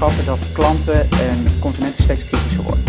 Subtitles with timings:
[0.00, 2.84] dat klanten en consumenten steeds kritischer worden.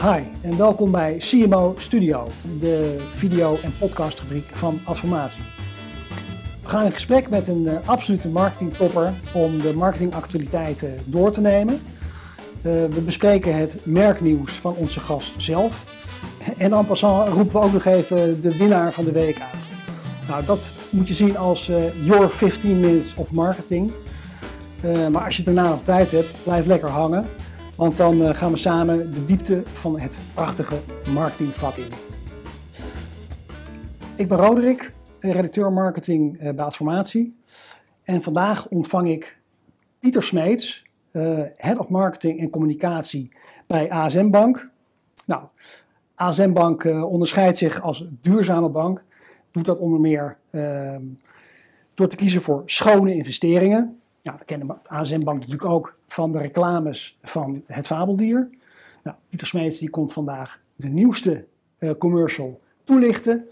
[0.00, 2.28] Hi en welkom bij CMO Studio,
[2.60, 5.42] de video- en podcastrubriek van Adformatie.
[6.62, 11.80] We gaan in gesprek met een uh, absolute marketingtopper om de marketingactualiteiten door te nemen.
[12.66, 15.84] Uh, we bespreken het merknieuws van onze gast zelf.
[16.58, 19.64] En en passant roepen we ook nog even de winnaar van de week uit.
[20.28, 23.92] Nou, dat moet je zien als uh, your 15 minutes of marketing.
[25.10, 27.28] maar als je daarna nog tijd hebt, blijf lekker hangen.
[27.76, 30.76] Want dan gaan we samen de diepte van het prachtige
[31.12, 31.88] marketingvak in.
[34.16, 37.36] Ik ben Roderick, redacteur marketing bij Adformatie.
[38.02, 39.38] En vandaag ontvang ik
[40.00, 40.85] Pieter Smeets,
[41.56, 43.28] Head of Marketing en Communicatie
[43.66, 44.70] bij ASM Bank.
[45.26, 45.42] Nou,
[46.14, 49.04] ASM Bank onderscheidt zich als duurzame bank.
[49.50, 51.02] Doet dat onder meer ehm,
[51.94, 54.00] door te kiezen voor schone investeringen.
[54.22, 58.48] We kennen de ASM Bank natuurlijk ook van de reclames van het fabeldier.
[59.02, 61.44] Nou, Pieter Smeets die komt vandaag de nieuwste
[61.78, 63.48] uh, commercial toelichten.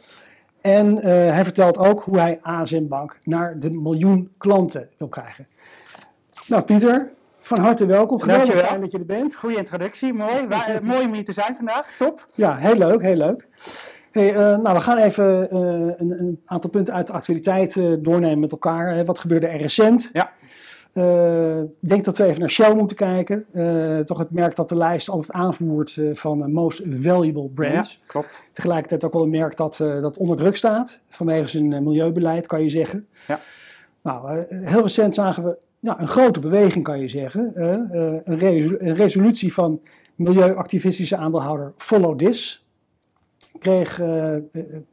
[0.61, 5.47] En hij vertelt ook hoe hij ASM Bank naar de miljoen klanten wil krijgen.
[6.49, 7.13] Nou Pieter,
[7.47, 8.21] van harte welkom.
[8.21, 9.35] Geweldig fijn dat je er bent.
[9.35, 10.47] Goeie introductie, mooi.
[10.49, 12.27] Waar, uh, mooi om hier te zijn vandaag, top.
[12.35, 13.49] Ja, heel leuk, heel leuk.
[14.11, 15.59] Hey, uh, nou, we gaan even uh,
[15.97, 18.95] een, een, aantal punten uit de actualiteit uh, doornemen met elkaar.
[18.95, 19.05] Hè.
[19.05, 20.11] Wat gebeurde er recent?
[20.13, 20.33] Ja.
[21.81, 23.47] Ik denk dat we even naar Shell moeten kijken.
[24.05, 27.99] toch het merk dat de lijst altijd aanvoert van most valuable brands.
[28.01, 28.39] Ja, klopt.
[28.53, 32.69] Tegelijkertijd ook wel een merk dat, dat onder druk staat vanwege zijn milieubeleid, kan je
[32.69, 33.07] zeggen.
[33.27, 33.39] Ja.
[34.03, 37.63] Nou, heel recent zagen we ja, een grote beweging, kan je zeggen.
[37.63, 39.81] een, resolu een resolutie van
[40.15, 42.67] milieuactivistische aandeelhouder Follow This
[43.59, 44.37] kreeg uh,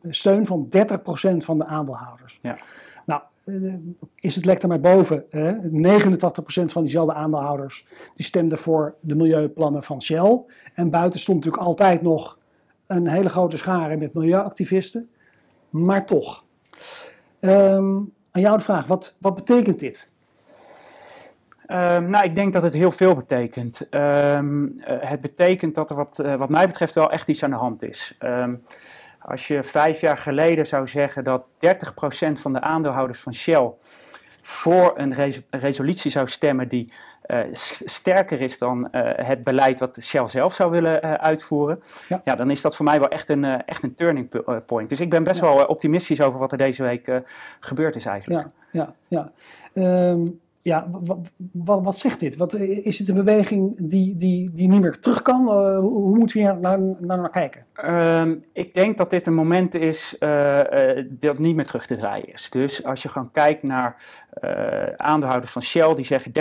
[0.10, 2.40] steun van 30% van de aandeelhouders.
[2.42, 2.58] Ja.
[3.06, 3.22] Nou,
[4.16, 5.26] is het lek er maar boven.
[5.30, 6.16] Uh, 89%
[6.66, 7.86] van diezelfde aandeelhouders
[8.16, 10.42] die stemden voor de milieuplannen van Shell.
[10.74, 12.38] En buiten stond natuurlijk altijd nog
[12.86, 15.10] een hele grote schare met milieuactivisten.
[15.70, 16.44] Maar toch.
[17.40, 20.11] Um, aan jou de vraag, wat, wat betekent dit?
[21.72, 23.88] Um, nou, ik denk dat het heel veel betekent.
[23.90, 27.50] Um, uh, het betekent dat er wat, uh, wat mij betreft wel echt iets aan
[27.50, 28.18] de hand is.
[28.20, 28.64] Um,
[29.20, 33.72] als je vijf jaar geleden zou zeggen dat 30% van de aandeelhouders van Shell
[34.42, 36.94] voor een res resolutie zou stemmen die
[37.28, 37.40] uh,
[37.86, 42.22] sterker is dan het beleid wat Shell zelf zou willen uitvoeren, ja.
[42.24, 42.36] ja.
[42.36, 44.30] dan is dat voor mij wel echt een, echt een turning
[44.66, 44.90] point.
[44.90, 45.54] Dus ik ben best ja.
[45.54, 47.22] wel optimistisch over wat er deze week
[47.60, 48.48] gebeurd is eigenlijk.
[48.72, 49.32] Ja, ja,
[49.74, 50.14] ja.
[50.62, 50.88] Ja,
[51.52, 52.36] wat, wat, zegt dit?
[52.36, 55.42] Wat, is het een beweging die, die, die niet meer terug kan?
[55.42, 57.66] Uh, hoe moeten we hier naar, naar, naar kijken?
[57.86, 60.60] Um, ik denk dat dit een moment is uh,
[61.10, 62.50] dat niet meer terug te draaien is.
[62.50, 63.96] Dus als je gewoon kijkt naar
[64.98, 66.32] aandeelhouders van Shell, die zeggen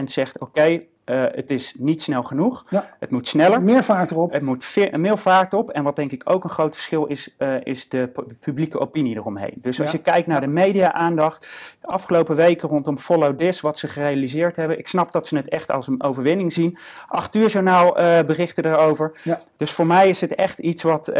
[0.00, 2.64] 30% zegt oké, uh, het is niet snel genoeg.
[2.68, 2.88] Ja.
[2.98, 3.62] Het moet sneller.
[3.62, 4.32] Meer vaart erop.
[4.32, 5.70] Het moet veer, meer vaart op.
[5.70, 9.54] En wat denk ik ook een groot verschil is, uh, is de publieke opinie eromheen.
[9.56, 9.96] Dus als ja.
[9.96, 11.46] je kijkt naar de media-aandacht,
[11.80, 14.78] de afgelopen weken rondom Follow This, wat ze gerealiseerd hebben.
[14.78, 16.78] Ik snap dat ze het echt als een overwinning zien.
[17.08, 19.20] Acht uur journaal uh, berichten erover.
[19.22, 19.40] Ja.
[19.56, 21.12] Dus voor mij is het echt iets wat,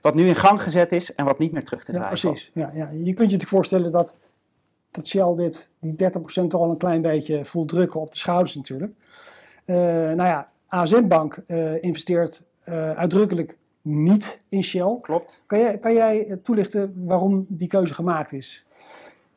[0.00, 2.50] wat nu in gang gezet is en wat niet meer terug te draaien ja, precies.
[2.52, 2.84] Ja, ja.
[2.84, 4.16] Je kunt je natuurlijk voorstellen dat
[4.90, 8.54] dat Shell dit, die 30% toch al een klein beetje voelt drukken op de schouders
[8.54, 8.92] natuurlijk.
[9.66, 14.98] Uh, nou ja, ASM Bank uh, investeert uh, uitdrukkelijk niet in Shell.
[15.00, 15.42] Klopt.
[15.46, 18.64] Kan jij, kan jij toelichten waarom die keuze gemaakt is?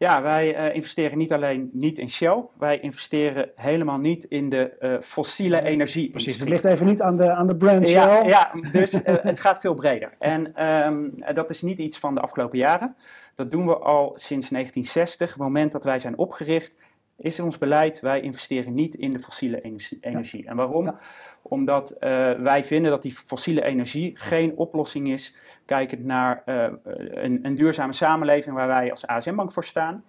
[0.03, 5.62] Ja, wij investeren niet alleen niet in Shell, wij investeren helemaal niet in de fossiele
[5.62, 6.09] energie.
[6.09, 7.96] Precies, het ligt even niet aan de, aan de brand Shell.
[7.96, 10.14] Ja, ja dus het gaat veel breder.
[10.19, 12.96] En um, dat is niet iets van de afgelopen jaren.
[13.35, 15.29] Dat doen we al sinds 1960.
[15.29, 16.73] Het moment dat wij zijn opgericht,
[17.18, 19.62] is ons beleid, wij investeren niet in de fossiele
[20.02, 20.44] energie.
[20.44, 20.50] Ja.
[20.50, 20.86] En waarom?
[20.86, 21.00] Ja.
[21.42, 22.00] Omdat uh,
[22.32, 27.94] wij vinden dat die fossiele energie geen oplossing is, kijkend naar uh, een, een, duurzame
[27.94, 30.04] samenleving waar wij als ASM-bank voor staan.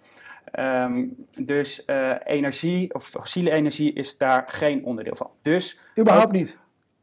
[0.59, 5.29] Um, dus uh, energie, of fossiele energie, is daar geen onderdeel van.
[5.41, 6.57] Dus, Überhaupt niet?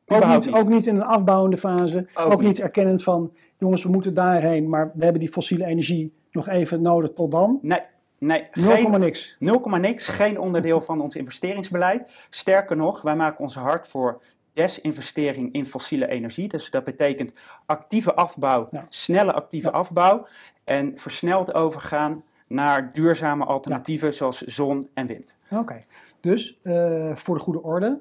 [0.07, 2.07] Ook niet, niet, ook niet in een afbouwende fase.
[2.15, 2.49] Ook, ook niet.
[2.49, 6.83] niet erkennend van, jongens, we moeten daarheen, maar we hebben die fossiele energie nog even
[6.83, 7.59] nodig tot dan.
[7.63, 7.81] Nee,
[8.23, 8.47] nee.
[8.53, 9.37] 0, niks.
[9.39, 10.07] 0, niks.
[10.07, 12.11] Geen onderdeel van ons investeringsbeleid.
[12.31, 14.23] Sterker nog, wij maken ons hard voor
[14.53, 16.49] desinvestering in fossiele energie.
[16.49, 17.33] Dus dat betekent
[17.67, 18.87] actieve afbouw, ja.
[18.89, 19.75] snelle actieve ja.
[19.75, 20.27] afbouw
[20.65, 24.15] en versneld overgaan naar duurzame alternatieven ja.
[24.15, 25.37] zoals zon en wind.
[25.51, 25.87] Oké, okay.
[26.21, 28.01] dus uh, voor de goede orde,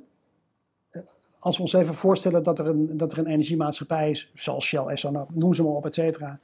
[1.39, 4.85] als we ons even voorstellen dat er een, dat er een energiemaatschappij is, zoals Shell,
[4.85, 6.39] Exxon, noem ze maar op, et cetera,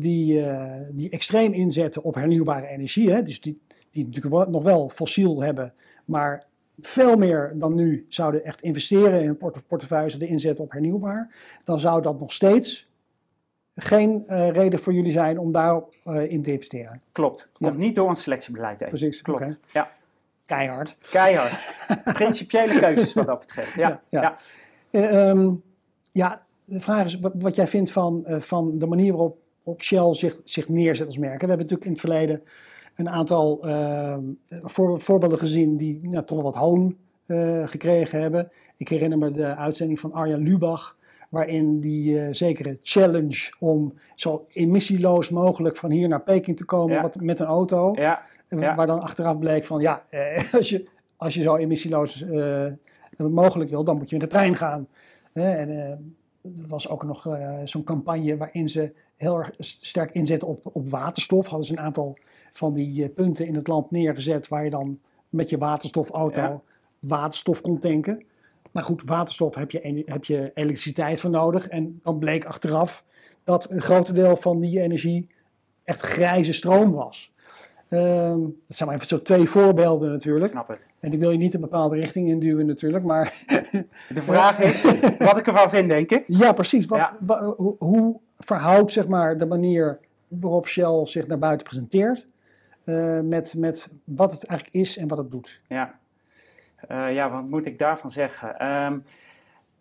[0.00, 3.60] die, uh, die extreem inzetten op hernieuwbare energie, hè, dus die,
[3.90, 5.72] die natuurlijk nog wel fossiel hebben,
[6.04, 6.46] maar
[6.80, 11.78] veel meer dan nu zouden echt investeren in port portefeuille, de inzetten op hernieuwbaar, dan
[11.78, 12.88] zou dat nog steeds
[13.74, 17.02] geen uh, reden voor jullie zijn om daarop uh, in te investeren.
[17.12, 17.48] Klopt.
[17.52, 17.78] Komt ja.
[17.78, 18.88] niet door ons selectiebeleid heen.
[18.88, 19.22] Precies.
[19.22, 19.40] Klopt.
[19.40, 19.56] Okay.
[19.72, 19.88] Ja.
[20.46, 20.96] Keihard.
[21.10, 21.72] Keihard.
[22.12, 23.74] Principiële keuzes wat dat betreft.
[23.74, 24.02] Ja.
[24.08, 24.36] Ja, ja.
[24.90, 25.62] Uh, um,
[26.10, 29.38] ja de vraag is wat, jij vindt van, van de manier waarop
[29.70, 31.40] op Shell zich, zich neerzet als merk.
[31.40, 32.42] We hebben natuurlijk in het verleden
[32.94, 34.16] een aantal uh,
[34.48, 36.96] voor, voorbeelden gezien die nou, toch wat hoon
[37.26, 38.50] uh, gekregen hebben.
[38.76, 40.96] Ik herinner me de uitzending van Arjan Lubach,
[41.28, 46.94] waarin die uh, zekere challenge om zo emissieloos mogelijk van hier naar Peking te komen
[46.94, 47.02] Ja.
[47.02, 47.92] wat, met een auto.
[47.94, 48.22] Ja.
[48.58, 48.74] Ja.
[48.74, 52.66] Waar dan achteraf bleek van ja, eh, als, je, als je zo emissieloos eh,
[53.16, 54.88] mogelijk wil, dan moet je met de trein gaan.
[55.32, 55.96] En eh,
[56.42, 60.90] er was ook nog eh, zo'n campagne waarin ze heel erg sterk inzetten op, op
[60.90, 61.46] waterstof.
[61.46, 62.18] Hadden ze een aantal
[62.52, 64.98] van die eh, punten in het land neergezet waar je dan
[65.28, 66.60] met je waterstofauto Ja.
[66.98, 68.24] waterstof kon tanken.
[68.70, 71.68] Maar goed, waterstof heb je, heb je elektriciteit voor nodig.
[71.68, 73.04] En dan bleek achteraf
[73.44, 75.26] dat een groot deel van die energie
[75.84, 77.32] echt grijze stroom was.
[77.90, 80.50] Ehm, dat zijn maar even zo twee voorbeelden natuurlijk.
[80.52, 80.86] Snap het.
[81.00, 83.04] En die wil je niet een bepaalde richting induwen natuurlijk.
[83.04, 83.32] Maar
[84.08, 84.82] De vraag is
[85.18, 86.24] wat ik ervan vind, denk ik.
[86.26, 86.86] ja, precies.
[86.86, 87.16] Wat, Ja.
[87.56, 89.98] hoe, hoe verhoudt zeg maar, de manier
[90.28, 92.28] waarop Shell zich naar buiten presenteert...
[92.84, 95.60] eh, met, met wat het eigenlijk is en wat het doet?
[95.68, 95.98] Ja.
[96.88, 98.58] Eh, ja, wat moet ik daarvan zeggen?
[98.58, 98.98] Ehm,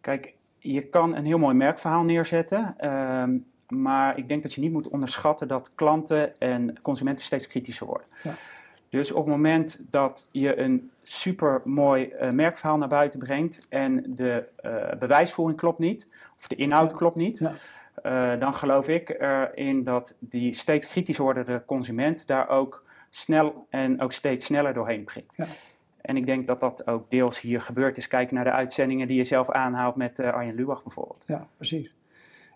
[0.02, 2.74] kijk, je kan een heel mooi merkverhaal neerzetten.
[2.78, 3.38] ehm,
[3.70, 8.08] maar ik denk dat je niet moet onderschatten dat klanten en consumenten steeds kritischer worden.
[8.24, 8.34] Ja.
[8.90, 14.44] Dus op het moment dat je een super mooi merkverhaal naar buiten brengt en de
[14.56, 16.08] eh, bewijsvoering klopt niet,
[16.38, 17.54] of de inhoud klopt niet, Ja.
[18.34, 24.02] eh, dan geloof ik erin dat die steeds kritischer wordende consument daar ook snel en
[24.02, 25.36] ook steeds sneller doorheen prikt.
[25.36, 25.46] Ja.
[26.02, 28.08] En ik denk dat dat ook deels hier gebeurd is.
[28.08, 31.24] Kijk naar de uitzendingen die je zelf aanhaalt met eh, Arjen Lubach bijvoorbeeld.
[31.26, 31.94] Ja, precies.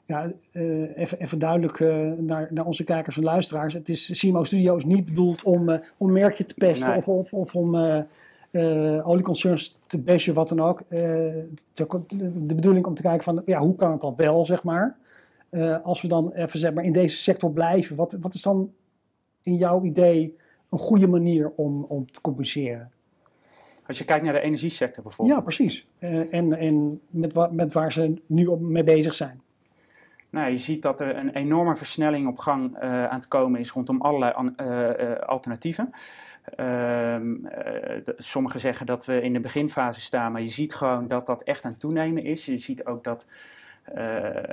[0.06, 3.74] Ja, eh, even, even duidelijk eh, naar, naar onze kijkers en luisteraars.
[3.74, 6.98] Het is, Simo Studio is niet bedoeld om, eh, om een merkje te pesten Nee.
[6.98, 7.76] of, of, of om
[9.04, 10.84] olieconcerns te bashen, wat dan ook.
[10.90, 11.36] De,
[12.56, 14.98] bedoeling om te kijken van, ja, hoe kan het dan wel, zeg maar.
[15.84, 18.72] Als we dan even zeg maar, in deze sector blijven, wat, wat is dan
[19.42, 20.38] in jouw idee
[20.70, 22.92] een goede manier om, om te compenseren?
[23.88, 25.38] Als je kijkt naar de energiesector bijvoorbeeld.
[25.38, 25.88] Ja, precies.
[26.30, 29.42] En en met, wa- met waar ze nu op, mee bezig zijn.
[30.34, 33.72] Nou, je ziet dat er een enorme versnelling op gang eh, aan het komen is
[33.72, 35.94] rondom allerlei eh, eh, alternatieven.
[36.56, 41.26] Ehm, eh, sommigen zeggen dat we in de beginfase staan, maar je ziet gewoon dat
[41.26, 42.46] dat echt aan het toenemen is.
[42.46, 43.26] Je ziet ook dat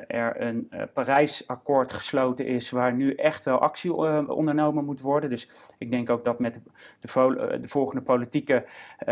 [0.06, 5.30] er een eh, Parijsakkoord gesloten is waar nu echt wel actie eh, ondernomen moet worden.
[5.30, 6.60] Dus ik denk ook dat met de,
[7.00, 8.54] de, vo- eh, de volgende politieke
[8.98, 9.06] eh,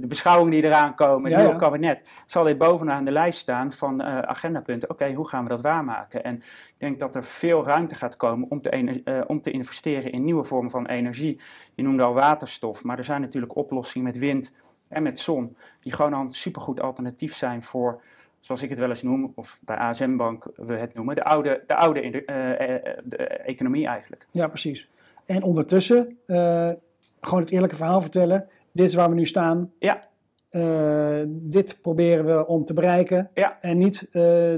[0.00, 1.68] de beschouwingen die eraan komen, Ja, het nieuwe ja.
[1.68, 4.90] kabinet, zal dit bovenaan de lijst staan van eh, agendapunten.
[4.90, 6.24] Oké, hoe gaan we dat waarmaken?
[6.24, 8.70] En ik denk dat er veel ruimte gaat komen om te,
[9.04, 11.40] eh, om te investeren in nieuwe vormen van energie.
[11.74, 14.52] Je noemde al waterstof, maar er zijn natuurlijk oplossingen met wind
[14.88, 18.02] en met zon, die gewoon al een supergoed alternatief zijn voor,
[18.44, 21.62] zoals ik het wel eens noem, of bij ASM Bank we het noemen, de oude,
[21.66, 24.26] de oude in- eh, eh, de economie eigenlijk.
[24.30, 24.88] Ja, precies.
[25.26, 26.70] En ondertussen eh,
[27.20, 28.48] gewoon het eerlijke verhaal vertellen.
[28.72, 29.72] Dit is waar we nu staan.
[29.78, 30.08] Ja.
[31.26, 33.30] Dit proberen we om te bereiken.
[33.34, 33.58] Ja.
[33.60, 34.06] En niet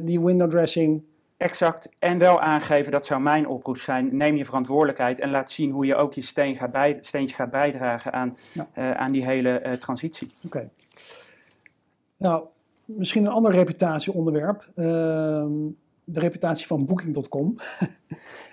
[0.02, 1.02] die window dressing.
[1.36, 1.88] Exact.
[1.98, 5.86] En wel aangeven, dat zou mijn oproep zijn, neem je verantwoordelijkheid en laat zien hoe
[5.86, 8.94] je ook je steen gaat bij, steentje gaat bijdragen aan, Ja.
[8.96, 10.30] aan die hele transitie.
[10.44, 10.70] Oké.
[12.16, 12.46] Nou,
[12.86, 14.68] misschien een ander reputatieonderwerp.
[14.74, 15.52] Ehm,
[16.04, 17.56] de reputatie van Booking.com.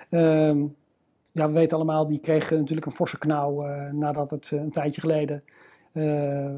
[0.10, 0.66] Ehm,
[1.32, 4.72] ja, we weten allemaal, die kreeg natuurlijk een forse knauw eh, nadat het eh, een
[4.72, 5.44] tijdje geleden
[5.92, 6.04] eh,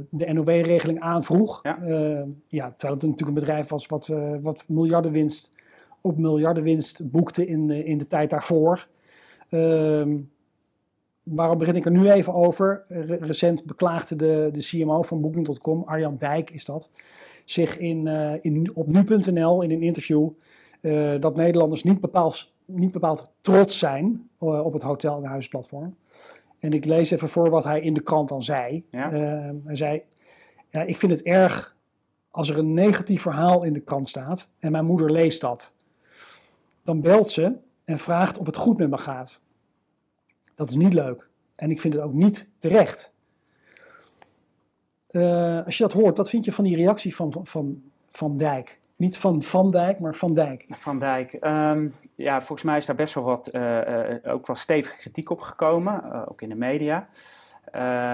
[0.10, 1.60] de NOW-regeling aanvroeg.
[1.63, 1.82] Ja.
[1.82, 4.08] Ehm, ja, terwijl het natuurlijk een bedrijf was wat,
[4.41, 5.51] wat miljardenwinst
[6.01, 8.88] op miljardenwinst boekte in, de- in de tijd daarvoor.
[11.24, 12.82] Waarom begin ik er nu even over?
[12.88, 16.89] Re- recent beklaagde de, de CMO van Booking.com, Arjan Dijk is dat,
[17.45, 20.29] zich in, eh, in, op nu.nl in een interview
[20.81, 25.95] eh, dat Nederlanders niet bepaald, niet bepaald trots zijn eh, op het hotel- en huisplatform.
[26.59, 28.85] En ik lees even voor wat hij in de krant dan zei.
[28.89, 29.09] Ja.
[29.63, 30.01] Hij zei,
[30.69, 31.75] ja, ik vind het erg
[32.31, 35.73] als er een negatief verhaal in de krant staat en mijn moeder leest dat.
[36.83, 39.39] Dan belt ze en vraagt of het goed met me gaat.
[40.55, 41.29] Dat is niet leuk.
[41.55, 43.14] En ik vind het ook niet terecht.
[45.15, 48.38] Eh, als je dat hoort, wat vind je van die reactie van Van, van, van
[48.38, 48.79] Dijk?
[48.95, 50.65] Niet van Van Dijk, maar Van Dijk.
[50.69, 51.34] Van Dijk.
[51.34, 55.29] Ehm, ja, volgens mij is daar best wel wat, uh, uh, ook wel stevige kritiek
[55.29, 57.07] op gekomen, ook in de media.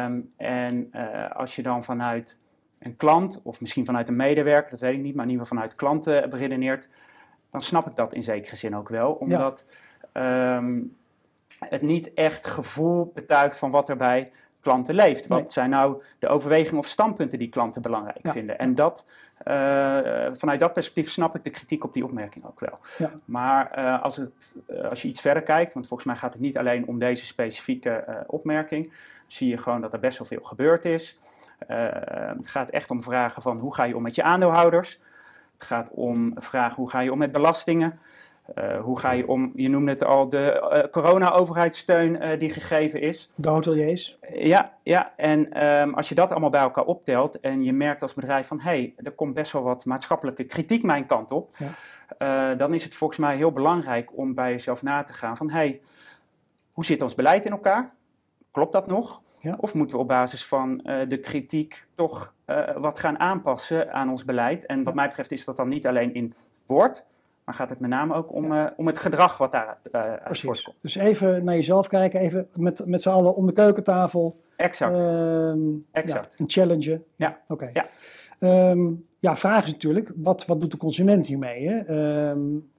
[0.05, 0.91] Um, en
[1.33, 2.39] als je dan vanuit
[2.79, 5.59] een klant, of misschien vanuit een medewerker, dat weet ik niet, maar in ieder geval
[5.59, 6.89] vanuit klanten beredeneert,
[7.51, 9.11] dan snap ik dat in zekere zin ook wel.
[9.11, 9.65] Omdat
[10.13, 10.57] ja.
[10.57, 10.95] um,
[11.59, 14.31] het niet echt gevoel betuigt van wat er bij
[14.61, 15.27] klanten leeft.
[15.27, 15.51] Wat nee.
[15.51, 18.31] zijn nou de overwegingen of standpunten die klanten belangrijk ja.
[18.31, 18.59] vinden?
[18.59, 19.05] En dat,
[19.47, 22.79] uh, vanuit dat perspectief snap ik de kritiek op die opmerking ook wel.
[22.97, 23.11] Ja.
[23.25, 24.57] Maar uh, als, het,
[24.89, 28.23] als je iets verder kijkt, want volgens mij gaat het niet alleen om deze specifieke
[28.27, 28.93] opmerking,
[29.27, 31.19] zie je gewoon dat er best wel veel gebeurd is.
[31.67, 34.99] het gaat echt om vragen van hoe ga je om met je aandeelhouders?
[35.53, 37.99] Het gaat om vragen hoe ga je om met belastingen?
[38.57, 43.01] Uh, hoe ga je om, je noemde het al, de uh, corona-overheidssteun uh, die gegeven
[43.01, 43.31] is.
[43.35, 44.17] De hoteliers.
[44.33, 48.13] ja, ja, en um, als je dat allemaal bij elkaar optelt en je merkt als
[48.13, 51.57] bedrijf van hé, hey, er komt best wel wat maatschappelijke kritiek mijn kant op,
[52.17, 52.55] ja.
[52.55, 55.57] dan is het volgens mij heel belangrijk om bij jezelf na te gaan van hé,
[55.57, 55.81] hey,
[56.71, 57.93] hoe zit ons beleid in elkaar?
[58.51, 59.21] Klopt dat nog?
[59.39, 59.57] Ja.
[59.59, 60.77] Of moeten we op basis van
[61.07, 62.33] de kritiek toch
[62.75, 64.65] wat gaan aanpassen aan ons beleid?
[64.65, 66.33] En wat mij betreft is dat dan niet alleen in
[66.65, 67.05] woord,
[67.51, 68.65] maar gaat het met name ook om, ja.
[68.65, 70.77] uh, om het gedrag wat daar uh, uit voortkomt.
[70.81, 74.39] Dus even naar jezelf kijken, even met, met z'n allen om de keukentafel.
[74.55, 74.93] Exact.
[74.93, 75.53] Uh,
[75.91, 76.35] exact.
[76.37, 77.01] Ja, een challenge.
[77.15, 77.39] Ja.
[77.47, 77.53] Oké.
[77.53, 77.85] Okay.
[78.37, 78.69] Ja.
[78.69, 81.69] Um, ja, vraag is natuurlijk, wat, wat doet de consument hiermee?
[81.69, 82.29] Hè?
[82.29, 82.69] Um,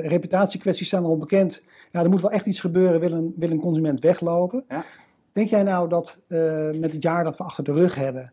[0.00, 1.62] reputatiekwesties zijn al bekend.
[1.90, 4.64] Ja, er moet wel echt iets gebeuren, wil een, wil een consument weglopen.
[4.68, 4.84] Ja.
[5.32, 6.18] Denk jij nou dat
[6.80, 8.32] met het jaar dat we achter de rug hebben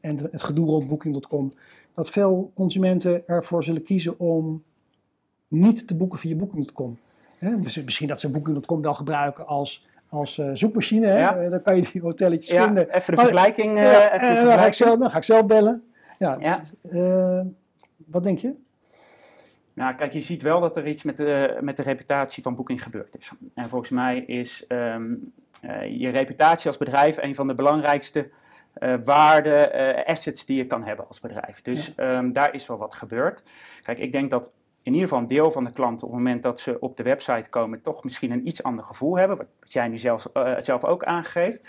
[0.00, 1.52] en het gedoe rond Booking.com,
[2.00, 4.62] dat veel consumenten ervoor zullen kiezen om
[5.48, 6.98] niet te boeken via Booking.com.
[7.84, 11.06] Misschien dat ze Booking.com wel gebruiken als, als uh, zoekmachine.
[11.06, 11.18] Hè?
[11.18, 11.48] Ja.
[11.48, 12.94] Dan kan je die hotelletjes ja, vinden.
[12.94, 13.76] Even de vergelijking.
[13.76, 15.84] Uh, ja, even en de dan, ga ik zelf, dan ga ik zelf bellen.
[16.18, 16.62] Ja.
[16.92, 17.40] Uh,
[18.06, 18.54] wat denk je?
[19.72, 22.82] Nou, kijk, je ziet wel dat er iets met de, met de reputatie van Booking
[22.82, 23.30] gebeurd is.
[23.54, 25.32] En volgens mij is um,
[25.90, 28.30] je reputatie als bedrijf een van de belangrijkste
[28.78, 31.62] uh, waarde, uh, assets die je kan hebben als bedrijf.
[31.62, 32.18] Dus ja.
[32.18, 33.42] um, daar is wel wat gebeurd.
[33.82, 36.42] Kijk, ik denk dat in ieder geval een deel van de klanten op het moment
[36.42, 39.88] dat ze op de website komen, toch misschien een iets ander gevoel hebben, wat jij
[39.88, 41.62] nu zelf, uh, zelf ook aangeeft.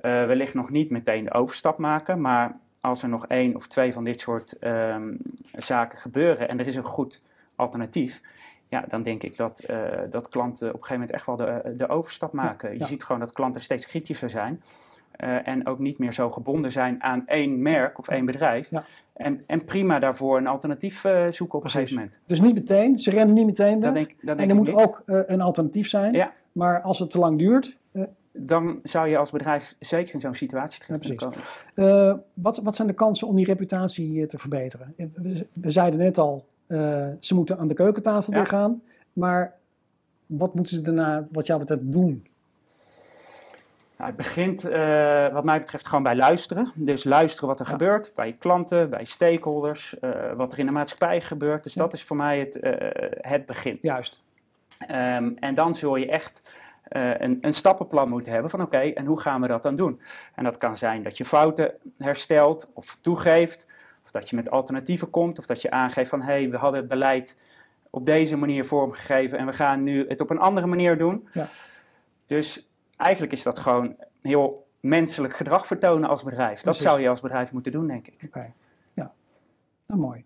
[0.00, 4.04] wellicht nog niet meteen de overstap maken, maar als er nog één of twee van
[4.04, 5.18] dit soort um,
[5.52, 7.22] zaken gebeuren en er is een goed
[7.56, 8.20] alternatief,
[8.68, 9.76] ja, dan denk ik dat, uh,
[10.10, 12.68] dat klanten op een gegeven moment echt wel de, de overstap maken.
[12.68, 12.80] Ja, ja.
[12.80, 14.62] Je ziet gewoon dat klanten steeds kritischer zijn.
[15.24, 18.70] Uh, en ook niet meer zo gebonden zijn aan één merk of één bedrijf.
[18.70, 18.84] Ja.
[19.12, 21.80] En, en prima daarvoor een alternatief uh, zoeken op Precies.
[21.80, 22.18] een gegeven moment.
[22.26, 23.84] Dus niet meteen, ze rennen niet meteen weg.
[23.84, 24.76] Dat denk, dat en er moet niet.
[24.76, 26.12] ook uh, een alternatief zijn.
[26.14, 26.32] Ja.
[26.52, 27.78] Maar als het te lang duurt.
[28.32, 32.22] dan zou je als bedrijf zeker in zo'n situatie terecht komen.
[32.34, 34.94] wat, wat zijn de kansen om die reputatie te verbeteren?
[34.96, 36.46] We, we zeiden net al,
[37.20, 38.82] ze moeten aan de keukentafel weer gaan.
[39.12, 39.54] Maar
[40.26, 42.26] wat moeten ze daarna, wat jou betreft, doen?
[44.00, 46.72] Nou, het begint, uh, wat mij betreft, gewoon bij luisteren.
[46.74, 47.72] Dus luisteren wat er Ja.
[47.72, 51.62] gebeurt bij je klanten, bij stakeholders, uh, wat er in de maatschappij gebeurt.
[51.62, 51.82] Dus Ja.
[51.82, 52.72] dat is voor mij het, uh,
[53.20, 53.78] het begin.
[53.80, 54.22] Juist.
[54.90, 56.42] Um, en dan zul je echt
[56.88, 60.00] een, een, stappenplan moeten hebben van oké, okay, en hoe gaan we dat dan doen?
[60.34, 63.66] En dat kan zijn dat je fouten herstelt of toegeeft,
[64.04, 66.80] of dat je met alternatieven komt, of dat je aangeeft van hé, hey, we hadden
[66.80, 67.42] het beleid
[67.90, 71.28] op deze manier vormgegeven en we gaan nu het op een andere manier doen.
[71.32, 71.48] Ja.
[72.26, 72.69] Dus
[73.00, 76.60] eigenlijk is dat gewoon heel menselijk gedrag vertonen als bedrijf.
[76.60, 78.14] Dat zou je als bedrijf moeten doen, denk ik.
[78.14, 78.52] Oké, okay.
[78.92, 79.12] ja.
[79.86, 80.24] Nou, mooi.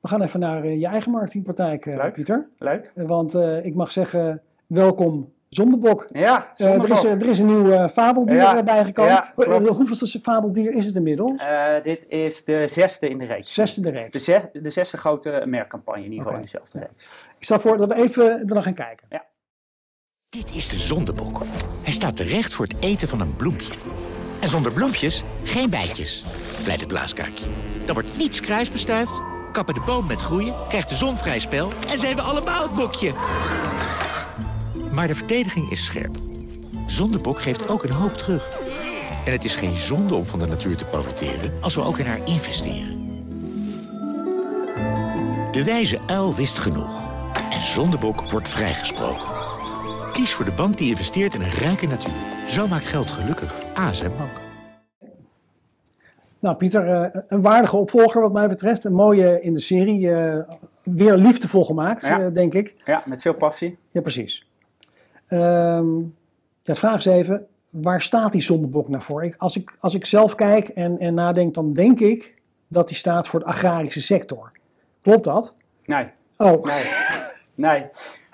[0.00, 2.12] We gaan even naar uh, je eigen marketingpraktijk, uh, Leuk.
[2.12, 2.48] Pieter.
[2.58, 2.90] Leuk.
[2.94, 6.06] Uh, want ik mag zeggen, welkom Zondebok.
[6.12, 9.12] Ja, er, is, er is een nieuw fabeldier ja, bijgekomen.
[9.12, 9.32] Ja,
[9.72, 11.42] Hoeveelste fabeldier is het inmiddels?
[11.82, 13.54] dit is de zesde in de reeks.
[13.54, 14.12] Zesde in de reeks.
[14.12, 16.44] De, zes, de zesde grote merkcampagne in ieder geval okay.
[16.44, 17.28] in dezelfde reeks.
[17.38, 19.06] Ik stel voor dat we even er nog gaan kijken.
[19.10, 19.24] Ja.
[20.32, 21.42] Dit is de zondebok.
[21.82, 23.72] Hij staat terecht voor het eten van een bloempje.
[24.40, 26.24] En zonder bloempjes geen bijtjes,
[26.62, 27.46] pleit het blaaskaartje.
[27.84, 29.12] Dan wordt niets kruisbestuift,
[29.52, 32.74] kappen de boom met groeien, krijgt de zon vrij spel en zijn we allemaal het
[32.74, 33.12] bokje.
[34.92, 36.16] Maar de verdediging is scherp.
[36.86, 38.58] Zondebok geeft ook een hoop terug.
[39.24, 42.06] En het is geen zonde om van de natuur te profiteren als we ook in
[42.06, 43.20] haar investeren.
[45.52, 47.00] De wijze uil wist genoeg.
[47.50, 49.31] En Zondebok wordt vrijgesproken.
[50.12, 52.12] Kies voor de bank die investeert in een rijke natuur.
[52.46, 53.60] Zo maakt geld gelukkig.
[53.74, 54.30] ASM Bank.
[56.38, 58.84] Nou, Pieter, uh, een waardige opvolger wat mij betreft.
[58.84, 60.00] Een mooie in de serie.
[60.00, 60.38] Uh,
[60.84, 62.20] weer liefdevol gemaakt, ja.
[62.20, 62.74] uh, denk ik.
[62.84, 63.78] Ja, met veel passie.
[63.90, 64.46] Ja, precies.
[65.28, 66.14] Um,
[66.62, 69.24] ja, vraag is even, waar staat die zondebok nou voor?
[69.24, 72.34] Ik, als, ik, als ik zelf kijk en, en nadenk, dan denk ik
[72.68, 74.52] dat die staat voor de agrarische sector.
[75.02, 75.54] Klopt dat?
[75.84, 76.06] Nee.
[76.36, 77.01] Oh, Nee.
[77.54, 77.86] Nee.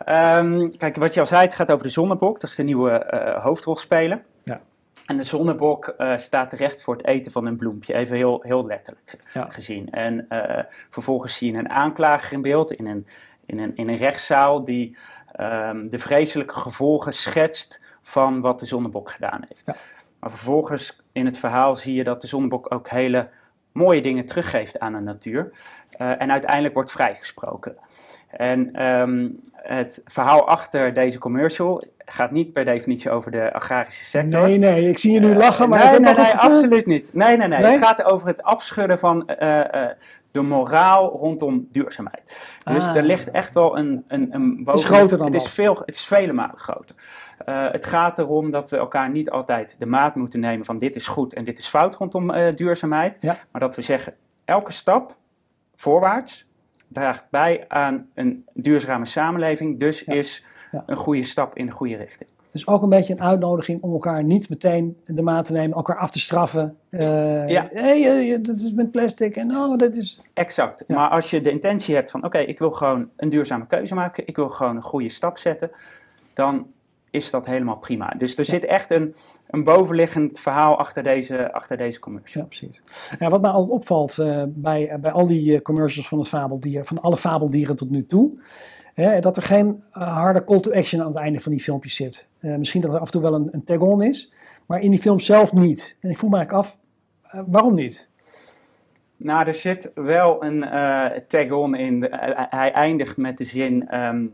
[0.05, 2.41] Ehm, kijk, wat je al zei, het gaat over de zonnebok.
[2.41, 4.23] Dat is de nieuwe eh, hoofdrolspeler.
[4.43, 4.61] Ja.
[5.07, 7.95] En de zonnebok eh, staat terecht voor het eten van een bloempje.
[7.95, 9.45] Even heel, heel letterlijk Ja.
[9.45, 9.91] gezien.
[9.91, 13.07] En eh, vervolgens zie je een aanklager in beeld in een,
[13.47, 14.97] in een, in een rechtszaal die
[15.33, 19.67] ehm, de vreselijke gevolgen schetst van wat de zonnebok gedaan heeft.
[19.67, 19.75] Ja.
[20.21, 23.29] Maar vervolgens in het verhaal zie je dat de zonnebok ook hele
[23.73, 25.53] mooie dingen teruggeeft aan de natuur.
[25.97, 27.77] En uiteindelijk wordt vrijgesproken.
[28.31, 34.41] En ehm, het verhaal achter deze commercial gaat niet per definitie over de agrarische sector.
[34.43, 36.35] nee, nee, ik zie je nu Eh, lachen, maar nee, ik heb nee, nee, het
[36.35, 36.51] gevoel...
[36.51, 37.15] absoluut niet.
[37.15, 37.71] Nee, nee, nee, Nee?
[37.73, 39.91] Het gaat over het afschudden van eh, eh,
[40.31, 42.39] de moraal rondom duurzaamheid.
[42.65, 42.97] Dus Ah.
[42.97, 44.87] er ligt echt wel een, een, een boven...
[44.89, 46.95] groter dan het is veel, Het is vele malen groter.
[47.45, 51.09] Het gaat erom dat we elkaar niet altijd de maat moeten nemen van dit is
[51.09, 53.19] goed en dit is fout rondom duurzaamheid.
[53.21, 53.37] Ja.
[53.53, 55.17] Maar dat we zeggen, elke stap
[55.77, 56.48] voorwaarts
[56.89, 59.81] draagt bij aan een duurzame samenleving.
[59.81, 60.13] Dus Ja.
[60.15, 60.83] is Ja.
[60.87, 62.31] een goede stap in de goede richting.
[62.51, 65.97] Dus ook een beetje een uitnodiging om elkaar niet meteen de maat te nemen, elkaar
[65.97, 66.77] af te straffen.
[66.91, 67.69] Eh Ja.
[67.73, 70.23] hey, eh, dat is met plastic en oh, dat is...
[70.35, 70.85] Exact.
[70.87, 70.95] Ja.
[70.97, 74.27] Maar als je de intentie hebt van oké, ik wil gewoon een duurzame keuze maken,
[74.27, 75.71] ik wil gewoon een goede stap zetten,
[76.33, 76.67] dan
[77.11, 78.15] is dat helemaal prima.
[78.19, 79.15] Dus er zit echt een,
[79.47, 82.43] een bovenliggend verhaal achter deze, achter deze commercial.
[82.43, 82.83] Ja, precies.
[83.19, 86.85] Ja, wat mij altijd opvalt eh, bij, bij al die eh, commercials van, het fabeldier,
[86.85, 88.41] van alle fabeldieren tot nu toe,
[88.95, 91.95] hè, dat er geen eh, harde call to action aan het einde van die filmpjes
[91.95, 92.29] zit.
[92.39, 94.33] Eh, misschien dat er af en toe wel een, een tag-on is,
[94.67, 95.97] maar in die film zelf niet.
[96.01, 96.79] En ik voel me eigenlijk af,
[97.23, 98.07] eh, waarom niet?
[99.17, 102.01] Nou, er zit wel een eh, tag-on in.
[102.01, 104.27] De- eh, hij eindigt met de zin: ehm,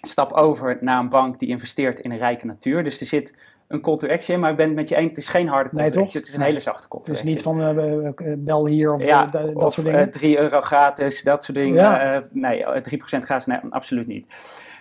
[0.00, 2.84] stap over naar een bank die investeert in een rijke natuur.
[2.84, 3.34] Dus er zit
[3.68, 5.48] een call to action in, maar ik ben het met je eens, het is geen
[5.48, 6.20] harde call Nee, to action.
[6.20, 7.34] Het is een hele zachte call Het to is action.
[7.34, 10.06] niet van eh, eh, bel hier of ja, eh, da- dat of, soort dingen.
[10.06, 11.74] eh, 3 euro gratis, dat soort dingen.
[11.74, 12.00] Ja.
[12.14, 14.26] Eh, nee, eh, 3% gratis, nee, absoluut niet.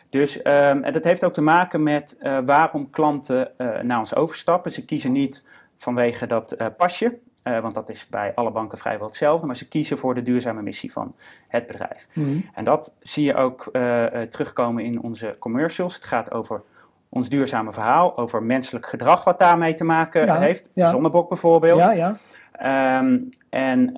[0.10, 4.16] Dus ehm, en dat heeft ook te maken met eh, waarom klanten eh, naar ons
[4.16, 4.72] overstappen.
[4.72, 5.44] Ze kiezen niet
[5.76, 7.18] vanwege dat eh, pasje,
[7.56, 10.62] eh, want dat is bij alle banken vrijwel hetzelfde, maar ze kiezen voor de duurzame
[10.62, 11.16] missie van
[11.48, 12.08] het bedrijf.
[12.14, 12.40] Mhm.
[12.54, 15.94] En dat zie je ook eh, eh, terugkomen in onze commercials.
[15.96, 16.62] Het gaat over
[17.10, 20.70] ons duurzame verhaal, over menselijk gedrag wat daarmee te maken Ja, heeft.
[20.74, 20.90] ja.
[20.90, 21.80] Zonnebok bijvoorbeeld.
[21.80, 22.16] Ja, ja.
[22.52, 23.18] Ehm,
[23.50, 23.94] en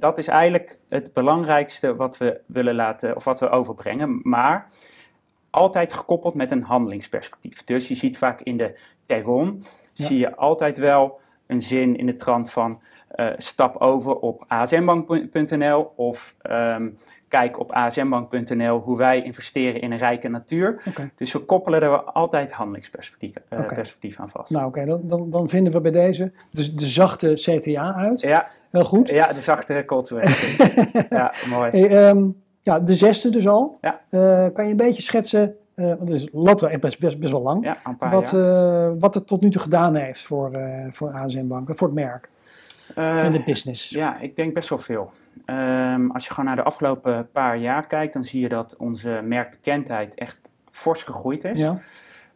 [0.00, 4.66] dat is eigenlijk het belangrijkste wat we willen laten, of wat we overbrengen, maar
[5.50, 7.64] altijd gekoppeld met een handelingsperspectief.
[7.64, 10.06] Dus je ziet vaak in de tag-on, Ja.
[10.06, 11.19] zie je altijd wel
[11.50, 16.88] een zin in de trant van eh, stap over op asmbank.nl of ehm,
[17.28, 20.82] kijk op asmbank.nl hoe wij investeren in een rijke natuur.
[21.16, 24.50] Dus we koppelen er altijd handelingsperspectief eh, aan vast.
[24.50, 28.20] Nou oké, dan, dan, dan vinden we bij deze de, de zachte CTA uit.
[28.20, 29.08] Ja, Heel goed.
[29.08, 30.68] ja, de zachte call to action.
[31.10, 31.70] ja, mooi.
[31.70, 32.28] Hey, ehm,
[32.62, 33.78] ja, de zesde dus al.
[33.80, 34.00] Ja.
[34.10, 37.32] Eh, kan je een beetje schetsen, want het is- loopt wel echt best, best, best
[37.32, 38.86] wel lang, Ja, een paar wat, jaar.
[38.90, 41.96] eh, wat het tot nu toe gedaan heeft voor, eh voor ASM Banken, voor het
[41.96, 42.30] merk
[42.94, 43.88] Eh, en de business.
[43.90, 45.10] ja, ik denk best wel veel.
[45.44, 49.20] Ehm, als je gewoon naar de afgelopen paar jaar kijkt, dan zie je dat onze
[49.24, 50.36] merkbekendheid echt
[50.70, 51.58] fors gegroeid is.
[51.58, 51.80] Ja,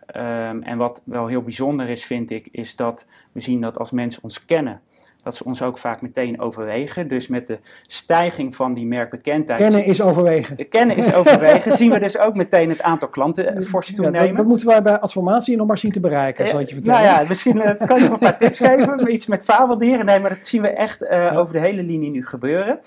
[0.06, 3.90] Ehm, en wat wel heel bijzonder is, vind ik, is dat we zien dat als
[3.90, 4.80] mensen ons kennen,
[5.24, 7.08] dat ze ons ook vaak meteen overwegen.
[7.08, 9.60] Dus met de stijging van die merkbekendheid.
[9.60, 10.68] Kennen is overwegen.
[10.68, 14.26] Kennen is overwegen, zien we dus ook meteen het aantal klanten eh, fors Ja, toenemen.
[14.28, 17.02] dat, dat moeten wij bij Adformatie nog maar zien te bereiken, zal ik je vertellen.
[17.02, 19.12] Nou ja, misschien eh, kan je nog een paar tips geven.
[19.12, 20.06] Iets met fabeldieren.
[20.06, 21.34] Nee, maar dat zien we echt eh, Ja.
[21.34, 22.78] over de hele linie nu gebeuren.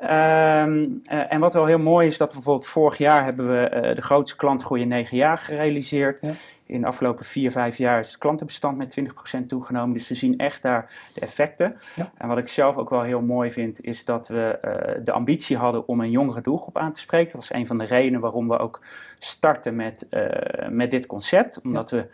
[0.00, 3.68] Ehm, eh, en wat wel heel mooi is, dat we bijvoorbeeld vorig jaar hebben we
[3.68, 6.18] eh, de grootste klantgroei in negen jaar gerealiseerd.
[6.20, 6.30] Ja.
[6.66, 9.92] In de afgelopen vier, vijf jaar is het klantenbestand met 20% toegenomen.
[9.92, 11.76] Dus we zien echt daar de effecten.
[11.94, 12.10] Ja.
[12.16, 15.56] En wat ik zelf ook wel heel mooi vind, is dat we eh, de ambitie
[15.56, 17.32] hadden om een jongere doelgroep aan te spreken.
[17.32, 18.80] Dat is een van de redenen waarom we ook
[19.18, 21.60] starten met, eh, met dit concept.
[21.60, 22.06] Omdat we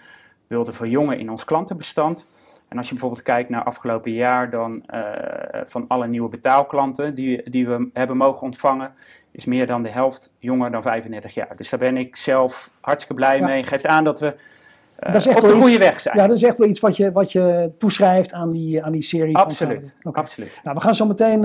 [0.46, 2.26] wilden verjongen in ons klantenbestand.
[2.70, 5.00] En als je bijvoorbeeld kijkt naar afgelopen jaar, dan eh,
[5.66, 8.92] van alle nieuwe betaalklanten die, die we hebben mogen ontvangen,
[9.30, 11.56] is meer dan de helft jonger dan 35 jaar.
[11.56, 13.46] Dus daar ben ik zelf hartstikke blij Ja.
[13.46, 13.62] mee.
[13.62, 14.34] Geeft aan dat we
[14.96, 16.16] eh, Dat is echt op de iets- goede weg zijn.
[16.16, 19.02] Ja, dat is echt wel iets wat je, wat je toeschrijft aan die, aan die
[19.02, 19.32] serie.
[19.32, 19.96] van absoluut.
[20.02, 20.18] Oké.
[20.18, 20.60] absoluut.
[20.64, 21.44] Nou, we gaan zo meteen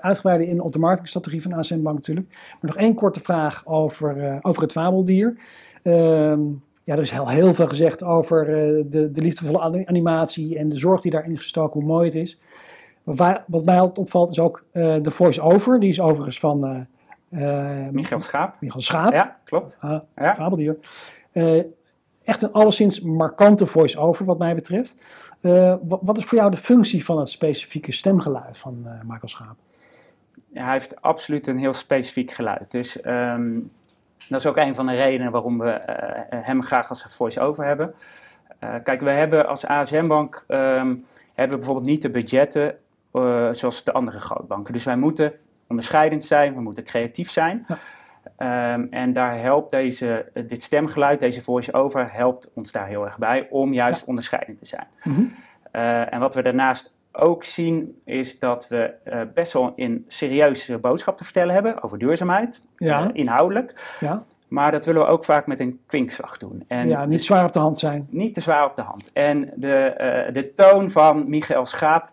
[0.00, 2.26] uitgebreider in op de marketingstrategie van ASM Bank natuurlijk.
[2.30, 5.36] Maar nog één korte vraag over, over het fabeldier.
[5.82, 6.40] Ehm,
[6.82, 10.68] ja, er is heel, heel veel gezegd over eh, de, de liefdevolle ani- animatie en
[10.68, 12.38] de zorg die daarin is gestoken, hoe mooi het is.
[13.02, 15.80] Maar waar- wat mij altijd opvalt is ook eh, de voice-over.
[15.80, 16.86] Die is overigens van
[17.30, 18.56] eh, Michael Schaap.
[18.60, 19.12] Michael Schaap.
[19.12, 19.76] Ja, klopt.
[19.80, 20.34] Ah, Ja.
[20.34, 20.76] Fabeldier.
[22.24, 25.04] Echt een alleszins markante voice-over wat mij betreft.
[25.40, 29.28] Uh, wat, wat, is voor jou de functie van het specifieke stemgeluid van uh, Michael
[29.28, 29.56] Schaap?
[30.52, 32.70] Ja, hij heeft absoluut een heel specifiek geluid.
[32.70, 33.70] Dus um,
[34.28, 37.94] dat is ook een van de redenen waarom we uh, hem graag als voice-over hebben.
[38.82, 41.04] kijk, we hebben als ASM-bank um,
[41.34, 42.76] hebben bijvoorbeeld niet de budgetten
[43.52, 44.72] zoals de andere grootbanken.
[44.72, 45.32] Dus wij moeten
[45.66, 47.66] onderscheidend zijn, we moeten creatief zijn.
[47.68, 47.78] Ja.
[48.74, 53.46] Um, en daar helpt deze, dit stemgeluid, deze voice-over, helpt ons daar heel erg bij
[53.50, 54.06] om juist ja.
[54.06, 54.86] onderscheidend te zijn.
[55.02, 55.34] Mm -hmm.
[55.72, 60.78] uh, en wat we daarnaast ook zien, is dat we uh, best wel een serieuze
[60.78, 63.02] boodschap te vertellen hebben over duurzaamheid, ja.
[63.02, 63.96] uh, inhoudelijk.
[64.00, 64.24] Ja.
[64.48, 66.64] Maar dat willen we ook vaak met een kwinkslag doen.
[66.68, 68.06] En ja, niet zwaar op de hand zijn.
[68.10, 69.12] Niet te zwaar op de hand.
[69.12, 72.10] En de, de toon van Michael Schaap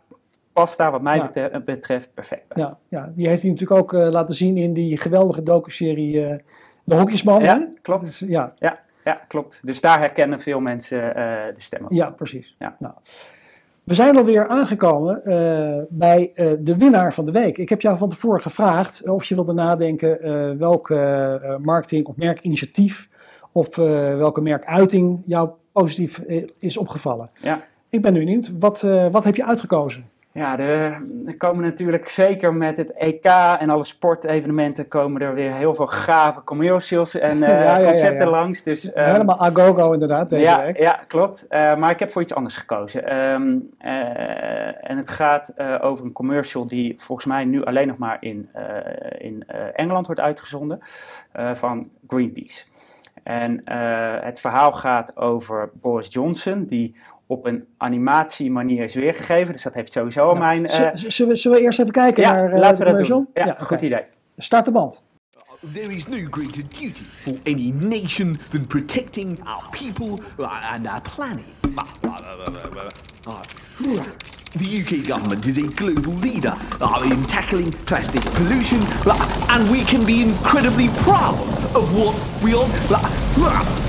[0.53, 1.59] past daar wat mij ja.
[1.59, 2.63] betreft perfect bij.
[2.63, 6.41] Ja, ja, die heeft hij natuurlijk ook laten zien in die geweldige docuserie
[6.83, 7.43] De Hokjesman.
[7.43, 8.01] Ja, klopt.
[8.01, 8.53] Dus, ja.
[8.59, 9.59] Ja, ja, klopt.
[9.63, 10.99] Dus daar herkennen veel mensen
[11.53, 11.95] de stemmen.
[11.95, 12.55] Ja, precies.
[12.59, 12.75] Ja.
[12.79, 12.93] Nou,
[13.89, 15.21] we zijn alweer aangekomen
[15.89, 17.57] bij de winnaar van de week.
[17.57, 20.89] Ik heb jou van tevoren gevraagd of je wilde nadenken welk
[21.61, 23.09] marketing of merkinitiatief
[23.51, 26.19] of welke merkuiting jou positief
[26.59, 27.29] is opgevallen.
[27.33, 27.61] Ja.
[27.89, 30.05] Ik ben benieuwd, wat, wat heb je uitgekozen?
[30.31, 33.25] Ja, er komen natuurlijk zeker met het EK
[33.59, 38.25] en alle sportevenementen komen er weer heel veel gave commercials en uh, ja, ja, concepten
[38.25, 38.63] ja, langs.
[38.63, 40.77] Dus, um, Helemaal agogo inderdaad deze ja, week.
[40.77, 41.45] Ja, klopt.
[41.49, 43.17] Uh, maar ik heb voor iets anders gekozen.
[43.31, 48.17] Um, uh, en het gaat over een commercial die volgens mij nu alleen nog maar
[48.19, 48.49] in,
[49.17, 50.79] in Engeland wordt uitgezonden
[51.53, 52.65] van Greenpeace.
[53.23, 53.61] En
[54.23, 56.95] het verhaal gaat over Boris Johnson die
[57.29, 59.53] op een animatiemanier is weergegeven.
[59.53, 60.39] Dus dat heeft sowieso ja.
[60.39, 60.63] mijn...
[60.63, 60.69] Uh...
[60.93, 63.27] Zullen, we, zullen we eerst even kijken ja, naar uh, laten we dat doen.
[63.33, 64.03] Ja, ja goed idee.
[64.37, 65.03] Start de band.
[65.73, 71.45] There is no greater duty for any nation than protecting our people and our planet.
[74.51, 76.55] The UK government is a global leader
[77.03, 78.79] in tackling plastic pollution,
[79.49, 81.37] and we can be incredibly proud
[81.75, 83.88] of what we are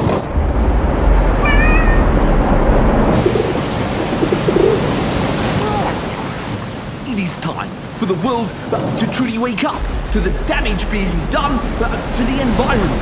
[7.31, 11.07] It is time for the world uh, to truly wake up to the damage being
[11.29, 13.01] done uh, to the environment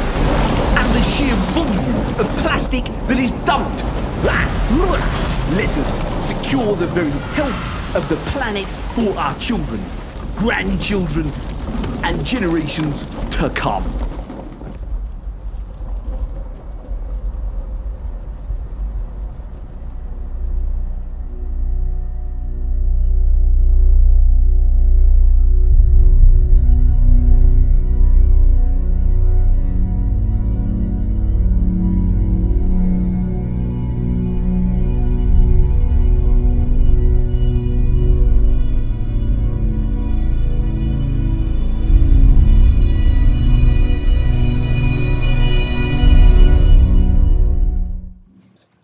[0.77, 3.81] and the sheer volume of plastic that is dumped.
[5.55, 9.81] Let us secure the very health of the planet for our children,
[10.35, 11.25] grandchildren,
[12.03, 13.01] and generations
[13.37, 14.08] to come.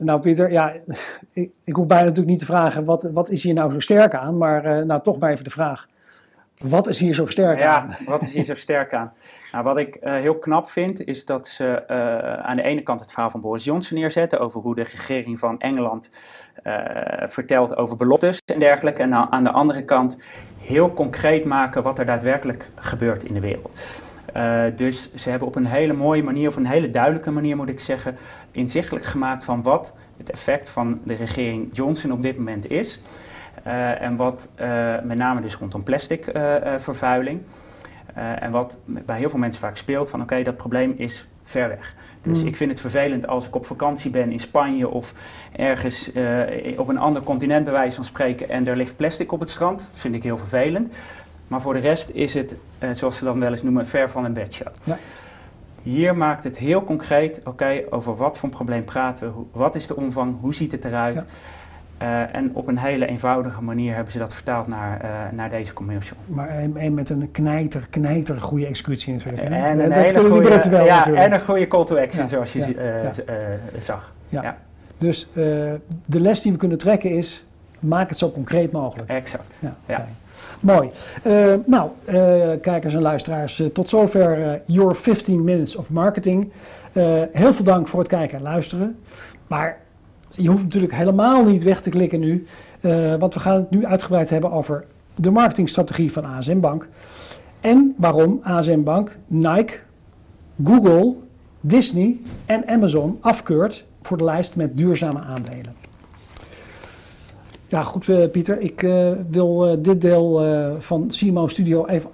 [0.05, 0.73] Nou, Pieter, ja,
[1.33, 4.13] ik, ik, hoef bijna natuurlijk niet te vragen wat, wat is hier nou zo sterk
[4.13, 5.87] aan, maar uh, nou toch maar even de vraag.
[6.57, 7.95] Wat is hier zo sterk ja, aan?
[7.99, 9.13] Ja, wat is hier zo sterk aan?
[9.51, 12.99] Nou, wat ik uh, heel knap vind, is dat ze uh, aan de ene kant
[12.99, 16.09] het verhaal van Boris Johnson neerzetten over hoe de regering van Engeland
[17.25, 19.01] vertelt over beloftes en dergelijke.
[19.01, 20.17] En nou, aan de andere kant
[20.59, 23.79] heel concreet maken wat er daadwerkelijk gebeurt in de wereld.
[24.37, 27.69] Uh, dus ze hebben op een hele mooie manier, of een hele duidelijke manier moet
[27.69, 28.17] ik zeggen,
[28.51, 33.01] inzichtelijk gemaakt van wat het effect van de regering Johnson op dit moment is.
[33.67, 36.31] Uh, en wat uh, met name dus rondom plastic
[36.77, 37.41] vervuiling.
[38.39, 41.67] en wat bij heel veel mensen vaak speelt van oké, okay, dat probleem is ver
[41.67, 41.95] weg.
[42.21, 42.47] Dus mm.
[42.47, 45.13] ik vind het vervelend als ik op vakantie ben in Spanje of
[45.51, 46.11] ergens
[46.77, 49.89] op een ander continent bij wijze van spreken en er ligt plastic op het strand.
[49.93, 50.93] vind ik heel vervelend.
[51.47, 54.25] Maar voor de rest is het, uh, zoals ze dan wel eens noemen, ver van
[54.25, 54.67] een bedshow.
[54.83, 54.97] Ja.
[55.83, 59.87] Hier maakt het heel concreet, oké, over wat voor een probleem praten we, wat is
[59.87, 61.15] de omvang, hoe ziet het eruit.
[61.15, 61.25] Ja.
[62.01, 65.73] Uh, en op een hele eenvoudige manier hebben ze dat vertaald naar, uh, naar deze
[65.73, 66.17] commercial.
[66.25, 69.43] Maar en, en, met een knijter, knijter goede executie natuurlijk.
[69.43, 72.53] En, en een, hele goede, wel, ja, en een goede call to action, ja, zoals
[72.53, 73.11] je
[73.79, 74.13] zag.
[74.29, 74.57] Ja.
[74.97, 75.27] Dus
[76.05, 77.45] de les die we kunnen trekken is,
[77.79, 79.09] maak het zo concreet mogelijk.
[79.09, 79.57] Exact.
[79.59, 80.05] Ja, okay.
[80.61, 80.89] Mooi.
[81.23, 82.13] Uh, nou, uh,
[82.61, 86.51] kijkers en luisteraars, uh, tot zover Your 15 Minutes of Marketing.
[87.31, 88.97] heel veel dank voor het kijken en luisteren.
[89.47, 89.77] Maar
[90.31, 92.45] je hoeft natuurlijk helemaal niet weg te klikken nu,
[93.19, 96.87] want we gaan het nu uitgebreid hebben over de marketingstrategie van ASM Bank.
[97.59, 99.77] En waarom ASM Bank Nike,
[100.63, 101.13] Google,
[101.61, 105.84] Disney en Amazon afkeurt voor de lijst met duurzame aandelen.
[107.67, 108.59] Ja, goed uh, Pieter.
[108.59, 110.43] Ik uh, wil uh, dit deel
[110.79, 112.11] van CMO Studio even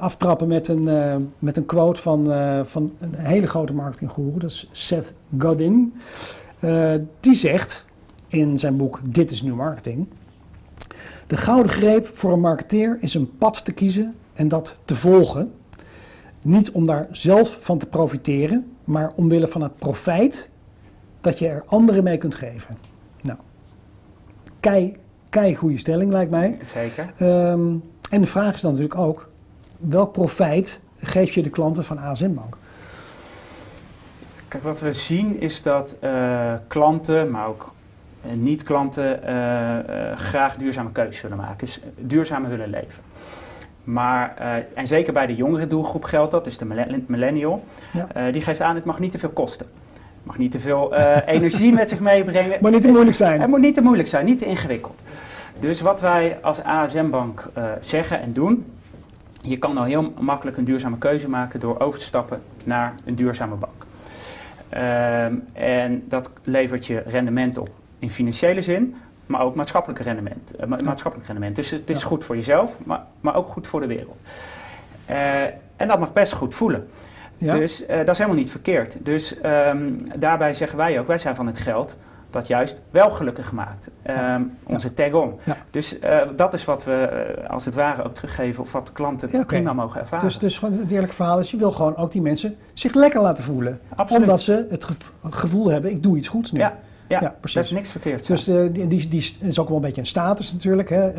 [0.00, 0.88] aftrappen met een,
[1.38, 2.26] met een quote van,
[2.66, 4.38] van een hele grote marketinggoeroe.
[4.38, 5.94] Dat is Seth Godin.
[7.20, 7.84] die zegt
[8.28, 10.06] in zijn boek Dit is nu marketing.
[11.26, 15.52] De gouden greep voor een marketeer is een pad te kiezen en dat te volgen.
[16.42, 20.50] Niet om daar zelf van te profiteren, maar omwille van het profijt
[21.20, 22.87] dat je er anderen mee kunt geven.
[24.60, 24.96] Kei,
[25.30, 26.58] kei goede stelling lijkt mij.
[26.62, 27.10] Zeker.
[27.50, 29.28] Um, en de vraag is dan natuurlijk ook,
[29.76, 32.56] welk profijt geef je de klanten van ASM Bank?
[34.48, 37.72] Kijk, wat we zien is dat uh, klanten, maar ook
[38.26, 41.58] uh, niet-klanten, uh, graag duurzame keuzes willen maken.
[41.58, 43.02] Dus duurzamer willen leven.
[43.84, 44.36] Maar,
[44.74, 48.30] en zeker bij de jongere doelgroep geldt dat, dus de millennial, ja.
[48.30, 49.66] die geeft aan, het mag niet te veel kosten
[50.28, 52.58] mag niet te veel uh, energie met zich meebrengen.
[52.60, 53.40] Maar niet te moeilijk zijn.
[53.40, 55.00] Het moet niet te moeilijk zijn, niet te ingewikkeld.
[55.58, 58.72] Dus wat wij als ASM-bank uh, zeggen en doen,
[59.40, 63.14] je kan al heel makkelijk een duurzame keuze maken door over te stappen naar een
[63.14, 63.86] duurzame bank.
[64.74, 70.54] Um, en dat levert je rendement op in financiële zin, maar ook maatschappelijk rendement.
[70.60, 71.56] Uh, maatschappelijk rendement.
[71.56, 72.06] Dus het is ja.
[72.06, 74.20] goed voor jezelf, maar, maar ook goed voor de wereld.
[75.76, 76.88] en dat mag best goed voelen.
[77.38, 77.54] Ja.
[77.54, 78.96] Dus uh, dat is helemaal niet verkeerd.
[79.02, 81.96] Dus um, daarbij zeggen wij ook, wij zijn van het geld
[82.30, 83.90] dat juist wel gelukkig maakt.
[84.10, 85.38] Um, onze tag-on.
[85.70, 88.92] Dus uh, dat is wat we uh, als het ware ook teruggeven of wat de
[88.92, 89.44] klanten okay.
[89.44, 90.24] prima mogen ervaren.
[90.24, 93.44] Dus, dus het eerlijke verhaal is, je wil gewoon ook die mensen zich lekker laten
[93.44, 93.80] voelen.
[93.96, 94.22] Absoluut.
[94.22, 94.86] Omdat ze het
[95.22, 96.58] gevoel hebben, ik doe iets goeds nu.
[96.58, 97.54] Ja, ja, precies.
[97.54, 98.26] dat is niks verkeerd.
[98.26, 100.88] Dus die, die, die, is ook wel een beetje een status natuurlijk.
[100.88, 101.10] Hè.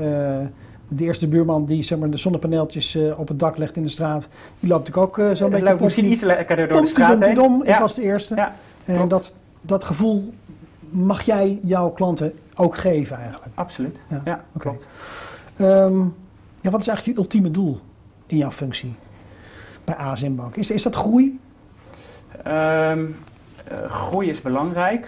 [0.91, 3.89] De eerste buurman die zeg maar, de zonnepaneeltjes uh, op het dak legt in de
[3.89, 4.27] straat,
[4.59, 5.65] die loopt natuurlijk ook uh, zo'n beetje...
[5.65, 7.35] Loopt misschien iets lekkerder door de straat heen.
[7.35, 8.49] Dom, ik was de eerste.
[8.85, 10.33] En dat, dat gevoel
[10.89, 13.51] mag jij jouw klanten ook geven eigenlijk?
[13.55, 14.85] Absoluut, ja, klopt.
[15.61, 16.15] Um,
[16.61, 17.79] ja, wat is eigenlijk je ultieme doel
[18.25, 18.95] in jouw functie
[19.83, 20.55] bij ASM Bank?
[20.55, 21.39] Is, is dat groei?
[22.47, 23.15] Um,
[23.71, 25.07] uh, groei is belangrijk,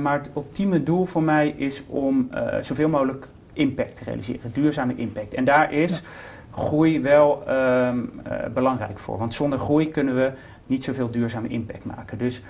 [0.00, 2.28] maar het ultieme doel voor mij is om
[2.60, 5.34] zoveel mogelijk impact te realiseren, duurzame impact.
[5.34, 6.04] En daar is ja.
[6.50, 10.30] groei wel um, uh, belangrijk voor, want zonder groei kunnen we
[10.66, 12.18] niet zoveel duurzame impact maken.
[12.18, 12.42] Dus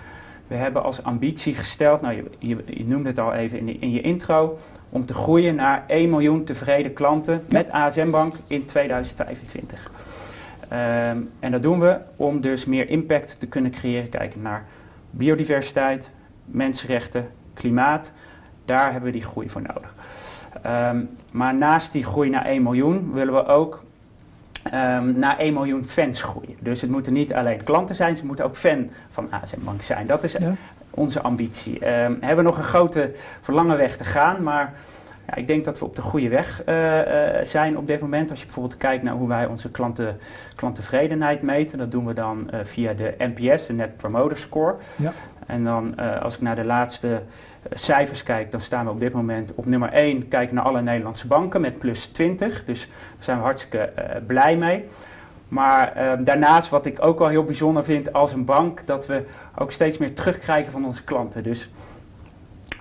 [0.47, 3.79] we hebben als ambitie gesteld, nou je, je, je noemde het al even in, de,
[3.79, 7.59] in, je intro, om te groeien naar 1 miljoen tevreden klanten ja.
[7.59, 9.91] met ASM Bank in 2025.
[10.73, 14.65] Um, en dat doen we om dus meer impact te kunnen creëren, kijken naar
[15.11, 16.11] biodiversiteit,
[16.45, 18.13] mensenrechten, klimaat.
[18.65, 19.95] Daar hebben we die groei voor nodig.
[20.67, 23.85] Um, maar naast die groei naar 1 miljoen willen we ook
[24.67, 26.57] um, naar 1 miljoen fans groeien.
[26.59, 30.07] Dus het moeten niet alleen klanten zijn, ze moeten ook fan van ASM Bank zijn.
[30.07, 30.55] Dat is ja.
[30.91, 31.73] onze ambitie.
[31.75, 34.75] Um, we hebben nog een grote verlangen weg te gaan, maar
[35.27, 37.05] ja, ik denk dat we op de goede weg uh, uh,
[37.43, 38.31] zijn op dit moment.
[38.31, 40.19] Als je bijvoorbeeld kijkt naar hoe wij onze klanten,
[40.55, 44.77] klanttevredenheid meten, dat doen we dan uh, via de NPS, de Net Promoter Score.
[44.97, 45.13] Ja.
[45.47, 47.23] En dan als ik naar de laatste
[47.75, 50.29] cijfers kijk, dan staan we op dit moment op nummer 1.
[50.29, 52.65] Kijken naar alle Nederlandse banken met plus 20.
[52.65, 54.85] Dus daar zijn we hartstikke uh, blij mee.
[55.49, 59.25] Maar uh, daarnaast, wat ik ook wel heel bijzonder vind als een bank, dat we
[59.59, 61.43] ook steeds meer terugkrijgen van onze klanten.
[61.43, 61.71] Dus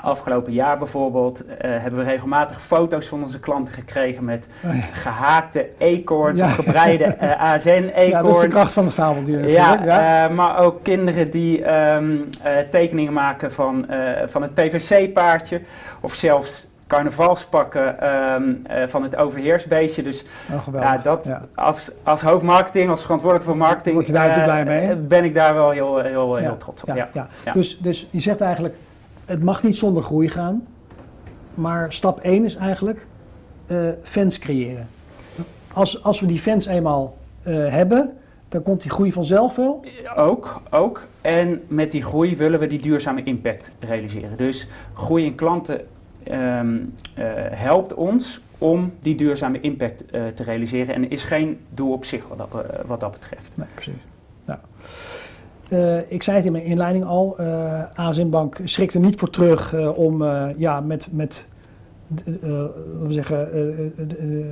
[0.05, 5.69] Afgelopen jaar bijvoorbeeld uh, hebben we regelmatig foto's van onze klanten gekregen met oh gehaakte
[5.77, 6.45] eekhoorns ja.
[6.45, 8.11] of gebreide uh, ASN-eekhoorns.
[8.11, 9.83] Ja, dat is de kracht van het fabeldier natuurlijk.
[9.83, 10.29] Ja, ja.
[10.29, 12.29] Uh, maar ook kinderen die um,
[12.69, 13.85] tekeningen maken van,
[14.27, 15.61] van het PVC-paardje
[16.01, 20.03] of zelfs carnavalspakken um, van het overheersbeestje.
[20.03, 24.65] Dus oh, ja, dat, Als, als hoofdmarketing, als verantwoordelijk voor marketing, Word je daar blij
[24.65, 26.95] mee, ben ik daar wel heel, heel, heel trots op.
[27.13, 28.75] Ja, Dus, dus je zegt eigenlijk,
[29.25, 30.67] het mag niet zonder groei gaan.
[31.53, 33.05] Maar stap 1 is eigenlijk
[33.67, 34.88] uh, fans creëren.
[35.73, 38.13] Als, als we die fans eenmaal uh, hebben,
[38.49, 39.85] dan komt die groei vanzelf wel?
[40.15, 41.07] Ook, ook.
[41.21, 44.38] En met die groei willen we die duurzame impact realiseren.
[44.38, 45.81] Dus groei in klanten
[46.31, 50.95] um, uh, helpt ons om die duurzame impact te realiseren.
[50.95, 53.57] En is geen doel op zich wat dat, wat dat betreft.
[53.57, 53.93] Nee, precies.
[54.45, 54.59] Nou.
[55.69, 59.30] Uh, ik zei het in mijn inleiding al, uh, ASM Bank schrikt er niet voor
[59.30, 60.23] terug uh, om
[60.58, 61.47] ja, met, met
[62.25, 63.49] we zeggen,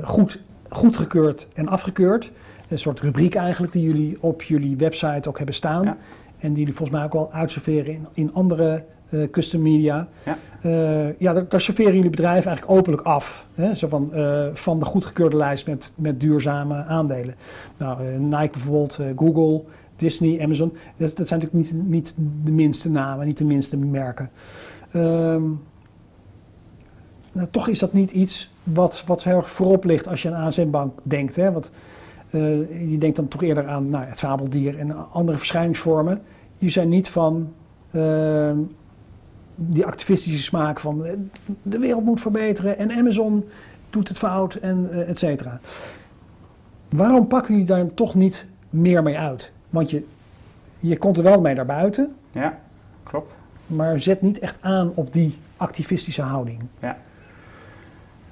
[0.04, 0.41] goed
[0.73, 2.32] goedgekeurd en afgekeurd.
[2.69, 5.84] Een soort rubriek eigenlijk die jullie op jullie website ook hebben staan.
[5.84, 5.97] Ja.
[6.39, 10.08] En die jullie volgens mij ook wel uitserveren in, in andere eh, custom media.
[10.26, 10.38] Ja.
[10.62, 13.47] Eh, ja, daar, daar serveren jullie bedrijven eigenlijk openlijk af.
[13.56, 13.73] Hè?
[13.73, 17.36] Zo van, eh, van de goedgekeurde lijst met, met duurzame aandelen.
[17.78, 19.63] Nou, eh, Nike bijvoorbeeld, eh, Google,
[20.03, 20.73] Disney, Amazon.
[20.97, 24.29] Dat, dat zijn natuurlijk niet, de minste namen, niet de minste merken.
[24.91, 25.43] Ehm,
[27.31, 30.45] nou, toch is dat niet iets wat, wat heel erg voorop ligt als je aan
[30.45, 31.35] ASM-bank denkt.
[31.35, 31.51] Hè?
[31.51, 31.71] Want
[32.29, 36.21] eh, je denkt dan toch eerder aan nou, het fabeldier en andere verschijningsvormen.
[36.57, 37.53] Die zijn niet van
[37.91, 38.57] ehm,
[39.55, 41.13] die activistische smaak van eh,
[41.61, 43.45] de wereld moet verbeteren en Amazon
[43.89, 45.59] doet het fout en eh, et cetera.
[46.89, 49.52] Waarom pakken jullie daar toch niet meer mee uit?
[49.73, 50.05] Want je,
[50.79, 52.59] je komt er wel mee naar buiten, Ja,
[53.03, 53.38] klopt.
[53.67, 56.59] maar zet niet echt aan op die activistische houding.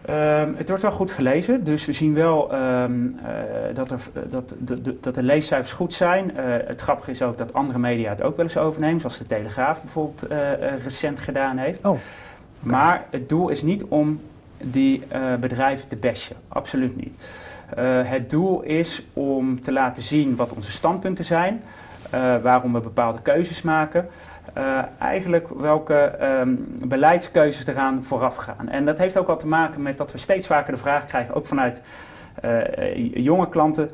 [0.05, 2.91] Ehm, het wordt wel goed gelezen, dus we zien wel ehm,
[3.23, 3.99] eh, dat, er,
[4.29, 6.37] dat, de, de- dat de leescijfers goed zijn.
[6.37, 9.27] Eh, het grappige is ook dat andere media het ook wel eens overnemen, zoals de
[9.27, 11.85] Telegraaf bijvoorbeeld eh, eh, recent gedaan heeft.
[11.85, 11.97] Oh,
[12.59, 14.21] Maar het doel is niet om
[14.63, 17.13] die eh, bedrijven te bashen, absoluut niet.
[17.75, 21.63] Eh, het doel is om te laten zien wat onze standpunten zijn,
[22.09, 24.09] eh, waarom we bepaalde keuzes maken.
[24.53, 28.69] eh, eigenlijk welke ehm, beleidskeuzes eraan vooraf gaan.
[28.69, 31.35] En dat heeft ook wel te maken met dat we steeds vaker de vraag krijgen,
[31.35, 31.81] ook vanuit
[33.13, 33.89] jonge klanten.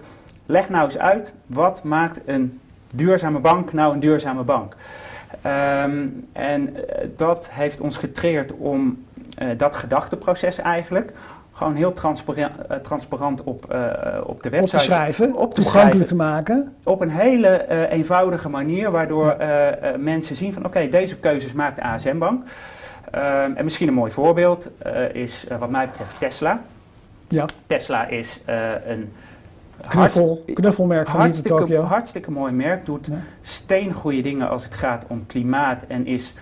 [0.45, 2.59] Leg nou eens uit, wat maakt een
[2.93, 4.75] duurzame bank nou een duurzame bank?
[5.41, 6.75] Ehm, en
[7.15, 9.05] dat heeft ons getreerd om
[9.57, 11.13] dat gedachteproces eigenlijk
[11.57, 13.81] gewoon heel transparant, eh, transparant op, eh,
[14.27, 16.07] op de website op te schrijven, op te toegankelijk schrijven.
[16.07, 16.73] te maken.
[16.83, 21.53] op een hele eh, eenvoudige manier, waardoor eh, eh, mensen zien van oké, deze keuzes
[21.53, 22.43] maakt de ASM-bank.
[23.11, 26.61] Ehm, en misschien een mooi voorbeeld eh, is eh, wat mij betreft Tesla.
[27.27, 29.11] Ja, Tesla is eh, een
[29.87, 31.81] knuffel, knuffelmerk van hartstikke, Tokyo.
[31.81, 33.13] hartstikke mooi merk, doet Ja.
[33.41, 36.33] steengoede dingen als het gaat om klimaat en is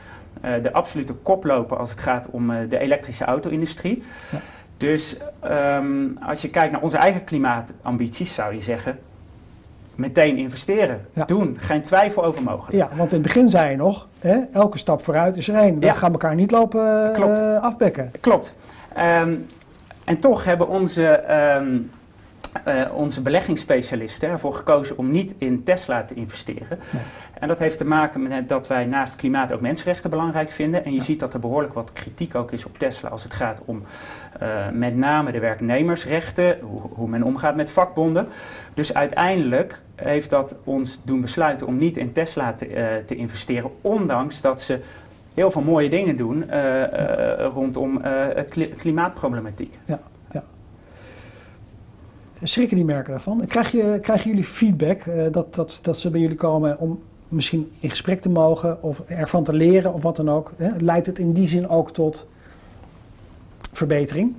[0.41, 4.03] eh, de absolute koploper als het gaat om eh, de elektrische auto-industrie.
[4.31, 4.39] Ja.
[4.77, 8.99] Dus ehm, als je kijkt naar onze eigen klimaatambities, zou je zeggen,
[9.95, 11.05] meteen investeren.
[11.13, 11.25] Ja.
[11.25, 12.73] Doen, geen twijfel over mogelijk.
[12.77, 15.79] Ja, want in het begin zei je nog, hè, elke stap vooruit is er één.
[15.79, 15.93] We Ja.
[15.93, 17.39] gaan elkaar niet lopen eh, Klopt.
[17.61, 18.11] afbekken.
[18.19, 18.53] Klopt.
[18.93, 19.33] Ehm,
[20.05, 21.77] en toch hebben onze, ehm,
[22.63, 26.79] eh, onze beleggingsspecialisten ervoor gekozen om niet in Tesla te investeren.
[26.89, 27.01] Nee.
[27.39, 30.85] En dat heeft te maken met dat wij naast klimaat ook mensenrechten belangrijk vinden.
[30.85, 33.61] En je ziet dat er behoorlijk wat kritiek ook is op Tesla als het gaat
[33.65, 33.83] om
[34.39, 38.27] eh, met name de werknemersrechten, hoe, hoe men omgaat met vakbonden.
[38.73, 43.71] Dus uiteindelijk heeft dat ons doen besluiten om niet in Tesla te, eh, te investeren,
[43.81, 44.79] ondanks dat ze
[45.33, 46.45] heel veel mooie dingen doen
[47.37, 48.01] rondom
[48.49, 49.79] kli- klimaatproblematiek.
[52.43, 53.45] Schrikken die merken daarvan?
[53.47, 57.71] Krijg je, krijgen jullie feedback eh, dat, dat, dat ze bij jullie komen om misschien
[57.79, 60.51] in gesprek te mogen of ervan te leren of wat dan ook?
[60.57, 60.69] Hè?
[60.77, 62.27] Leidt het in die zin ook tot
[63.73, 64.35] verbetering?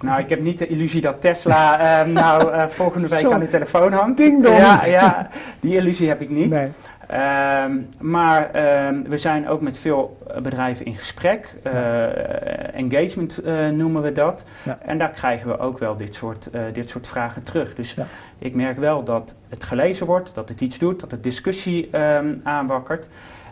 [0.00, 3.32] Nou, ik heb niet de illusie dat Tesla eh, nou eh, volgende week Zo.
[3.32, 4.16] aan de telefoon hangt.
[4.16, 4.56] Ding dong.
[4.56, 5.28] Ja, ja,
[5.60, 6.50] die illusie heb ik niet.
[6.50, 6.68] Nee.
[7.08, 11.54] Ehm, maar ehm, we zijn ook met veel bedrijven in gesprek.
[11.62, 14.44] Eh, engagement eh, noemen we dat.
[14.62, 14.78] Ja.
[14.82, 17.74] En daar krijgen we ook wel dit soort, eh, dit soort vragen terug.
[17.74, 18.06] Dus Ja.
[18.38, 22.34] ik merk wel dat het gelezen wordt, dat het iets doet, dat het discussie ehm,
[22.42, 23.08] aanwakkert.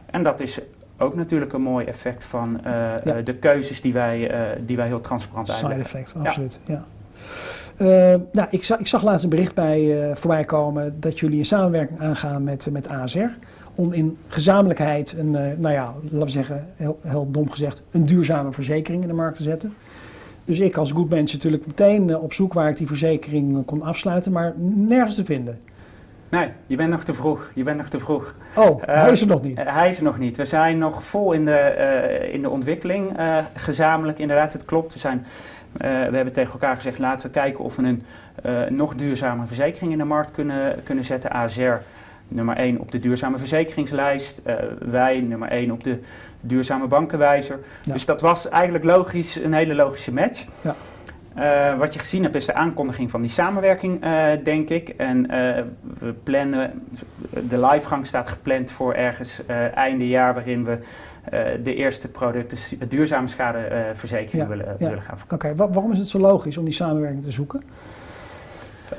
[0.06, 0.60] En dat is
[0.98, 2.60] ook natuurlijk een mooi effect van
[3.24, 5.98] de keuzes die wij, die wij heel transparant Side uitleggen.
[6.00, 6.60] effect, absoluut.
[6.64, 6.84] Ja.
[7.82, 11.38] Eh, nou, ik, zag, ik zag laatst een bericht bij, eh, voorbij komen dat jullie
[11.38, 13.28] een samenwerking aangaan met, met ASR.
[13.74, 18.06] Om in gezamenlijkheid een, eh, nou ja, laten we zeggen, heel, heel dom gezegd, een
[18.06, 19.74] duurzame verzekering in de markt te zetten.
[20.44, 24.32] Dus ik als goed mens natuurlijk meteen op zoek waar ik die verzekering kon afsluiten,
[24.32, 25.58] maar nergens te vinden.
[26.28, 27.50] Nee, je bent nog te vroeg.
[27.54, 28.34] Je bent nog te vroeg.
[28.56, 29.62] Oh, hij is er nog niet.
[29.64, 30.36] Hij is er nog niet.
[30.36, 33.16] We zijn nog vol in de, in de ontwikkeling,
[33.54, 34.52] gezamenlijk inderdaad.
[34.52, 34.92] Het klopt.
[34.92, 35.26] We, zijn,
[35.72, 38.02] we hebben tegen elkaar gezegd, laten we kijken of we een
[38.42, 41.30] eh, nog duurzame verzekering in de markt kunnen, kunnen zetten.
[41.30, 41.72] ASR
[42.28, 44.40] nummer 1 op de duurzame verzekeringslijst.
[44.44, 45.98] eh, wij nummer 1 op de
[46.40, 47.58] duurzame bankenwijzer.
[47.82, 47.92] Ja.
[47.92, 50.44] Dus dat was eigenlijk logisch, een hele logische match.
[50.60, 50.74] Ja.
[51.34, 54.88] Eh, wat je gezien hebt is de aankondiging van die samenwerking, eh, denk ik.
[54.88, 55.62] En eh,
[55.98, 56.82] we plannen,
[57.48, 60.78] de livegang staat gepland voor ergens eh, einde jaar, waarin we eh,
[61.62, 62.58] de eerste producten,
[62.88, 64.88] duurzame schadeverzekering Ja, willen, ja.
[64.88, 65.48] willen gaan verkopen.
[65.50, 67.62] Oké, wa- waarom is het zo logisch om die samenwerking te zoeken?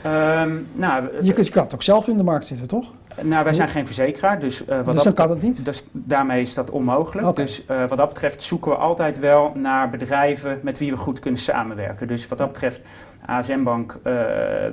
[0.04, 2.92] Ehm, nou, we- Je, kunt- je kan het ook zelf in de markt zitten, toch?
[3.22, 5.66] nou, wij zijn geen verzekeraar, dus, eh, wat dus dat dan kan het niet?
[5.66, 7.36] Dus daarmee is dat onmogelijk.
[7.36, 11.20] Dus eh, wat dat betreft zoeken we altijd wel naar bedrijven met wie we goed
[11.20, 12.08] kunnen samenwerken.
[12.08, 12.82] Dus wat dat betreft
[13.26, 14.14] ASM Bank uh,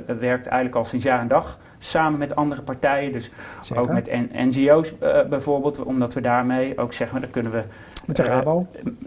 [0.07, 3.12] werkt eigenlijk al sinds jaar en dag samen met andere partijen.
[3.12, 3.30] Dus
[3.61, 3.82] Zeker.
[3.82, 7.62] ook met NGO's uh, bijvoorbeeld, omdat we daarmee ook zeggen, dan kunnen we...
[8.05, 8.66] Met de Rabo?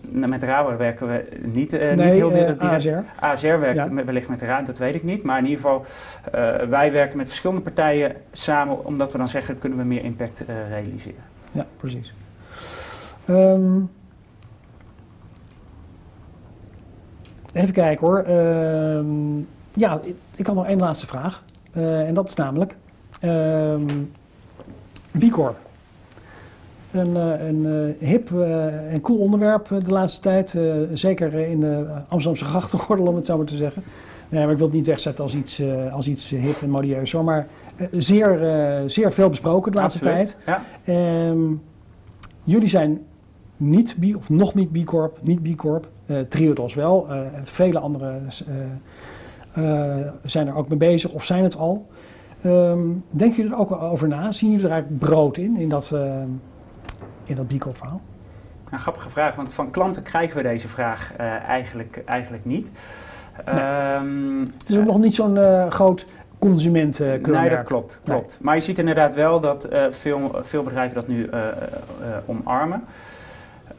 [0.09, 2.59] met de Rabo werken we niet, nee, niet heel direct.
[2.59, 2.89] ASR.
[3.19, 4.03] ASR werkt ja.
[4.03, 5.23] wellicht met de Raad, dat weet ik niet.
[5.23, 5.85] Maar in ieder geval,
[6.69, 11.23] wij werken met verschillende partijen samen, omdat we dan zeggen, kunnen we meer impact realiseren.
[11.51, 12.13] Ja, precies.
[13.29, 13.89] Um,
[17.53, 18.25] even kijken hoor.
[18.27, 18.99] Uh,
[19.73, 20.01] ja,
[20.35, 21.43] ik, had nog één laatste vraag.
[21.77, 22.75] Uh, en dat is namelijk
[23.23, 23.75] uh,
[25.19, 25.57] B Corp.
[26.91, 28.31] Een, uh, een hip
[28.89, 30.57] en cool onderwerp de laatste tijd.
[30.93, 33.83] zeker in de Amsterdamse grachtengordel, om het zo maar te zeggen.
[34.29, 37.11] Nee, maar ik wil het niet wegzetten als iets, als iets hip en modieus.
[37.11, 37.23] Hoor.
[37.23, 37.47] Maar
[37.91, 38.39] zeer,
[38.85, 40.37] zeer veel besproken de laatste Absoluut.
[40.45, 40.61] tijd.
[40.85, 40.93] Ja.
[40.93, 41.53] Ehm,
[42.43, 43.01] jullie zijn
[43.63, 45.87] niet B, of nog niet B Corp, niet B Corp.
[46.05, 47.07] Uh, Triodos wel.
[47.09, 48.27] Uh, vele anderen
[49.57, 51.87] uh, zijn er ook mee bezig of zijn het al.
[52.45, 54.31] Um, denken jullie er ook over na?
[54.31, 55.95] Zien jullie er eigenlijk brood in, in dat,
[57.23, 58.01] in dat B Corp verhaal?
[58.69, 61.15] Een grappige vraag, want van klanten krijgen we deze vraag
[61.47, 62.71] eigenlijk, eigenlijk niet.
[63.45, 63.95] Nee.
[63.95, 65.37] Um, het is ook nog niet zo'n
[65.71, 66.05] groot
[66.39, 67.47] consumentenkeurmerk.
[67.47, 67.99] Nee, dat klopt.
[68.03, 68.27] klopt.
[68.27, 68.37] Nee.
[68.41, 71.29] Maar je ziet inderdaad wel dat veel, veel bedrijven dat nu
[72.25, 72.83] omarmen.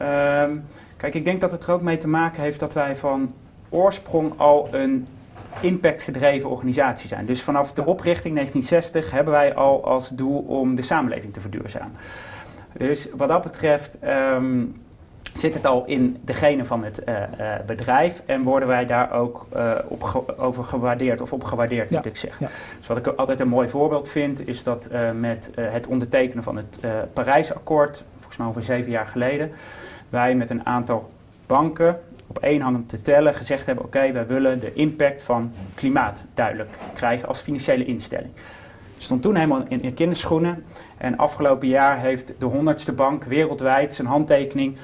[0.01, 0.65] Um,
[0.97, 3.33] kijk, ik denk dat het er ook mee te maken heeft dat wij van
[3.69, 5.07] oorsprong al een
[5.61, 7.25] impactgedreven organisatie zijn.
[7.25, 11.95] Dus vanaf de oprichting 1960 hebben wij al als doel om de samenleving te verduurzamen.
[12.77, 14.75] Dus wat dat betreft um,
[15.33, 19.11] zit het al in de genen van het uh, uh, bedrijf en worden wij daar
[19.11, 21.95] ook uh, op ge over gewaardeerd of op gewaardeerd, ja.
[21.95, 22.45] moet ik zeggen.
[22.45, 22.51] Ja.
[22.77, 24.89] Dus wat ik altijd een mooi voorbeeld vind, is dat
[25.19, 26.79] met het ondertekenen van het
[27.13, 28.03] Parijsakkoord,
[28.35, 29.51] volgens mij over zeven jaar geleden,
[30.09, 31.11] wij met een aantal
[31.45, 36.25] banken op één hand te tellen gezegd hebben: oké, wij willen de impact van klimaat
[36.33, 38.31] duidelijk krijgen als financiële instelling.
[38.97, 40.63] Stond toen helemaal in, in kinderschoenen.
[40.97, 44.77] En afgelopen jaar heeft de honderdste bank wereldwijd zijn handtekening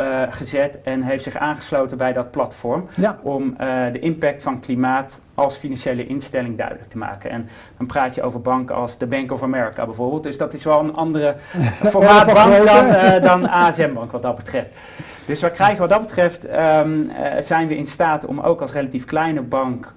[0.00, 3.18] uh, gezet en heeft zich aangesloten bij dat platform ja.
[3.22, 7.30] om uh, de impact van klimaat als financiële instelling duidelijk te maken.
[7.30, 10.22] En dan praat je over banken als de Bank of America bijvoorbeeld.
[10.22, 11.34] Dus dat is wel een andere
[11.92, 14.76] formaat bank dan, uh, dan ASM Bank wat dat betreft.
[15.24, 16.44] Dus wat krijgen wat dat betreft
[16.84, 19.94] um, zijn we in staat om ook als relatief kleine bank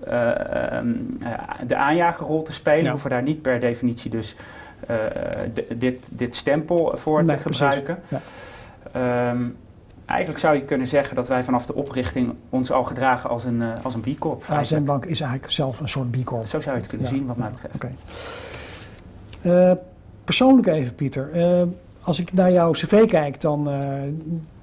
[0.74, 1.18] um,
[1.68, 2.80] de aanjagerrol te spelen.
[2.80, 2.92] We Ja.
[2.92, 4.36] hoeven daar niet per definitie dus
[5.78, 8.00] dit, dit stempel voor Nee, te gebruiken.
[8.08, 8.28] precies.
[8.96, 9.58] Um,
[10.12, 13.62] eigenlijk zou je kunnen zeggen dat wij vanaf de oprichting ons al gedragen als een,
[13.62, 14.44] uh, als een B Corp.
[14.50, 16.48] ASM Bank is eigenlijk zelf een soort B Corp.
[16.48, 17.76] Zo zou je het kunnen Ja, zien wat mij betreft.
[17.76, 17.92] Oké.
[19.42, 19.72] Eh,
[20.24, 21.32] persoonlijk even, Pieter.
[21.32, 21.62] Eh,
[22.02, 23.70] als ik naar jouw cv kijk, dan,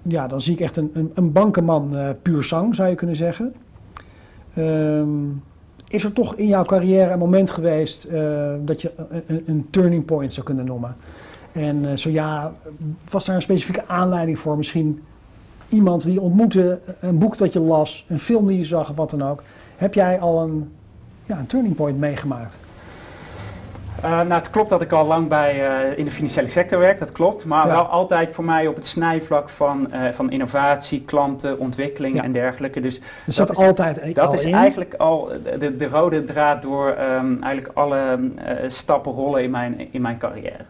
[0.03, 3.55] ja, dan zie ik echt een, een, een bankenman puur zang, zou je kunnen zeggen.
[4.55, 5.09] Ehm,
[5.88, 8.09] is er toch in jouw carrière een moment geweest
[8.61, 8.92] dat je
[9.26, 10.96] een, een, turning point zou kunnen noemen?
[11.53, 12.53] En zo ja,
[13.11, 14.57] was daar een specifieke aanleiding voor?
[14.57, 15.03] Misschien
[15.69, 19.11] iemand die ontmoette, een boek dat je las, een film die je zag of wat
[19.11, 19.43] dan ook.
[19.77, 20.73] Heb jij al een,
[21.25, 22.59] ja, een turning point meegemaakt?
[24.05, 26.99] Uh, nou, het klopt dat ik al lang bij, uh, in de financiële sector werk,
[26.99, 27.45] dat klopt.
[27.45, 27.73] Maar Ja.
[27.73, 32.23] wel altijd voor mij op het snijvlak van, uh, van innovatie, klanten, ontwikkeling Ja.
[32.23, 32.81] en dergelijke.
[32.81, 34.55] Dus zat is- altijd dat al is in.
[34.55, 39.93] eigenlijk al de, de rode draad door um, eigenlijk alle uh, stappen rollen in mijn,
[39.93, 40.64] in mijn carrière.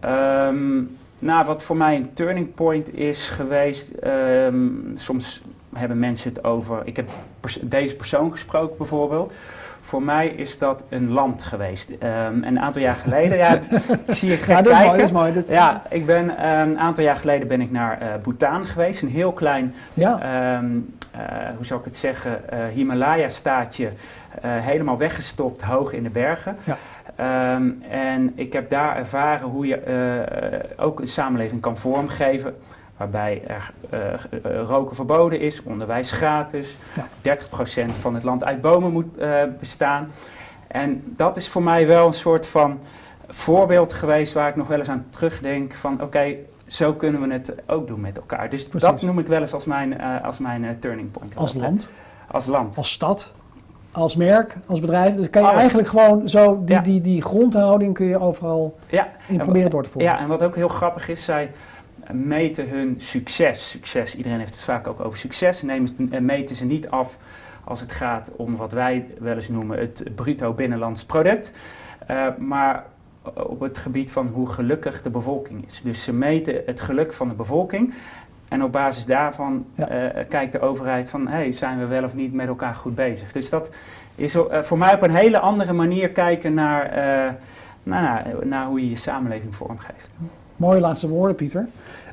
[0.00, 0.46] Ja.
[0.48, 5.42] Um, nou, wat voor mij een turning point is geweest, um, soms
[5.72, 7.08] hebben mensen het over, ik heb
[7.62, 9.32] deze persoon gesproken bijvoorbeeld.
[9.86, 11.90] Voor mij is dat een land geweest.
[11.90, 13.60] Um, een aantal jaar geleden, ja, ik
[14.18, 14.86] zie je gek Ja, dat is kijken.
[14.86, 15.34] mooi, dat is mooi.
[15.34, 19.02] Dat, Ja, ik ben um, een aantal jaar geleden ben ik naar uh, Bhutan geweest.
[19.02, 20.56] Een heel klein, ja.
[20.56, 21.20] um, uh,
[21.56, 23.90] hoe zou ik het zeggen, uh, Himalaya-staatje.
[24.40, 26.56] helemaal weggestopt, hoog in de bergen.
[26.64, 27.54] Ja.
[27.54, 32.56] Um, en ik heb daar ervaren hoe je ook een samenleving kan vormgeven.
[32.96, 33.72] Waarbij er
[34.66, 36.76] roken verboden is, onderwijs gratis.
[37.22, 37.36] Ja.
[37.36, 39.18] 30% van het land uit bomen moet
[39.58, 40.10] bestaan.
[40.66, 42.78] En dat is voor mij wel een soort van
[43.28, 47.32] voorbeeld geweest waar ik nog wel eens aan terugdenk van oké, okay, zo kunnen we
[47.32, 48.50] het ook doen met elkaar.
[48.50, 48.88] Dus Precies.
[48.90, 51.36] dat noem ik wel eens als mijn, uh, als mijn turning point.
[51.36, 51.90] Als land?
[52.30, 52.76] Als land.
[52.76, 53.32] Als stad?
[53.92, 54.56] Als merk?
[54.66, 55.14] Als bedrijf?
[55.14, 55.60] Dan kan je Alles.
[55.60, 56.80] eigenlijk gewoon zo, die, Ja.
[56.82, 60.10] die, die grondhouding kun je overal Ja, in proberen door te voeren.
[60.12, 61.50] Ja, en wat ook heel grappig is, zij
[62.12, 63.70] meten hun succes.
[63.70, 65.62] Succes, iedereen heeft het vaak ook over succes.
[65.62, 67.18] Nemen, uh, meten ze niet af
[67.64, 71.52] als het gaat om wat wij wel eens noemen het bruto binnenlands product.
[72.10, 72.84] Uh, maar
[73.34, 75.82] op het gebied van hoe gelukkig de bevolking is.
[75.82, 77.94] Dus ze meten het geluk van de bevolking
[78.48, 79.88] En op basis daarvan Ja.
[79.88, 83.32] eh, kijkt de overheid van, hey, zijn we wel of niet met elkaar goed bezig?
[83.32, 83.70] Dus dat
[84.14, 87.32] is eh, voor mij op een hele andere manier kijken naar, eh,
[87.82, 90.10] naar, naar, naar hoe je je samenleving vormgeeft.
[90.56, 91.66] Mooie laatste woorden, Pieter.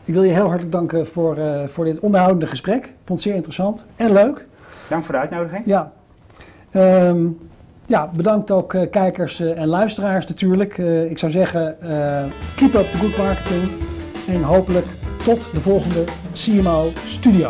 [0.04, 2.86] Ik wil je heel hartelijk danken voor, eh, voor dit onderhoudende gesprek.
[2.86, 4.46] Ik vond het zeer interessant en leuk.
[4.90, 5.66] Dank voor de uitnodiging.
[5.66, 5.92] Ja,
[6.74, 7.28] Ehm,
[7.86, 10.78] ja bedankt ook eh, kijkers eh, en luisteraars natuurlijk.
[11.10, 11.78] Ik zou zeggen,
[12.56, 13.72] keep up the good marketing.
[14.28, 14.86] En hopelijk
[15.24, 17.50] tot de volgende CMO Studio.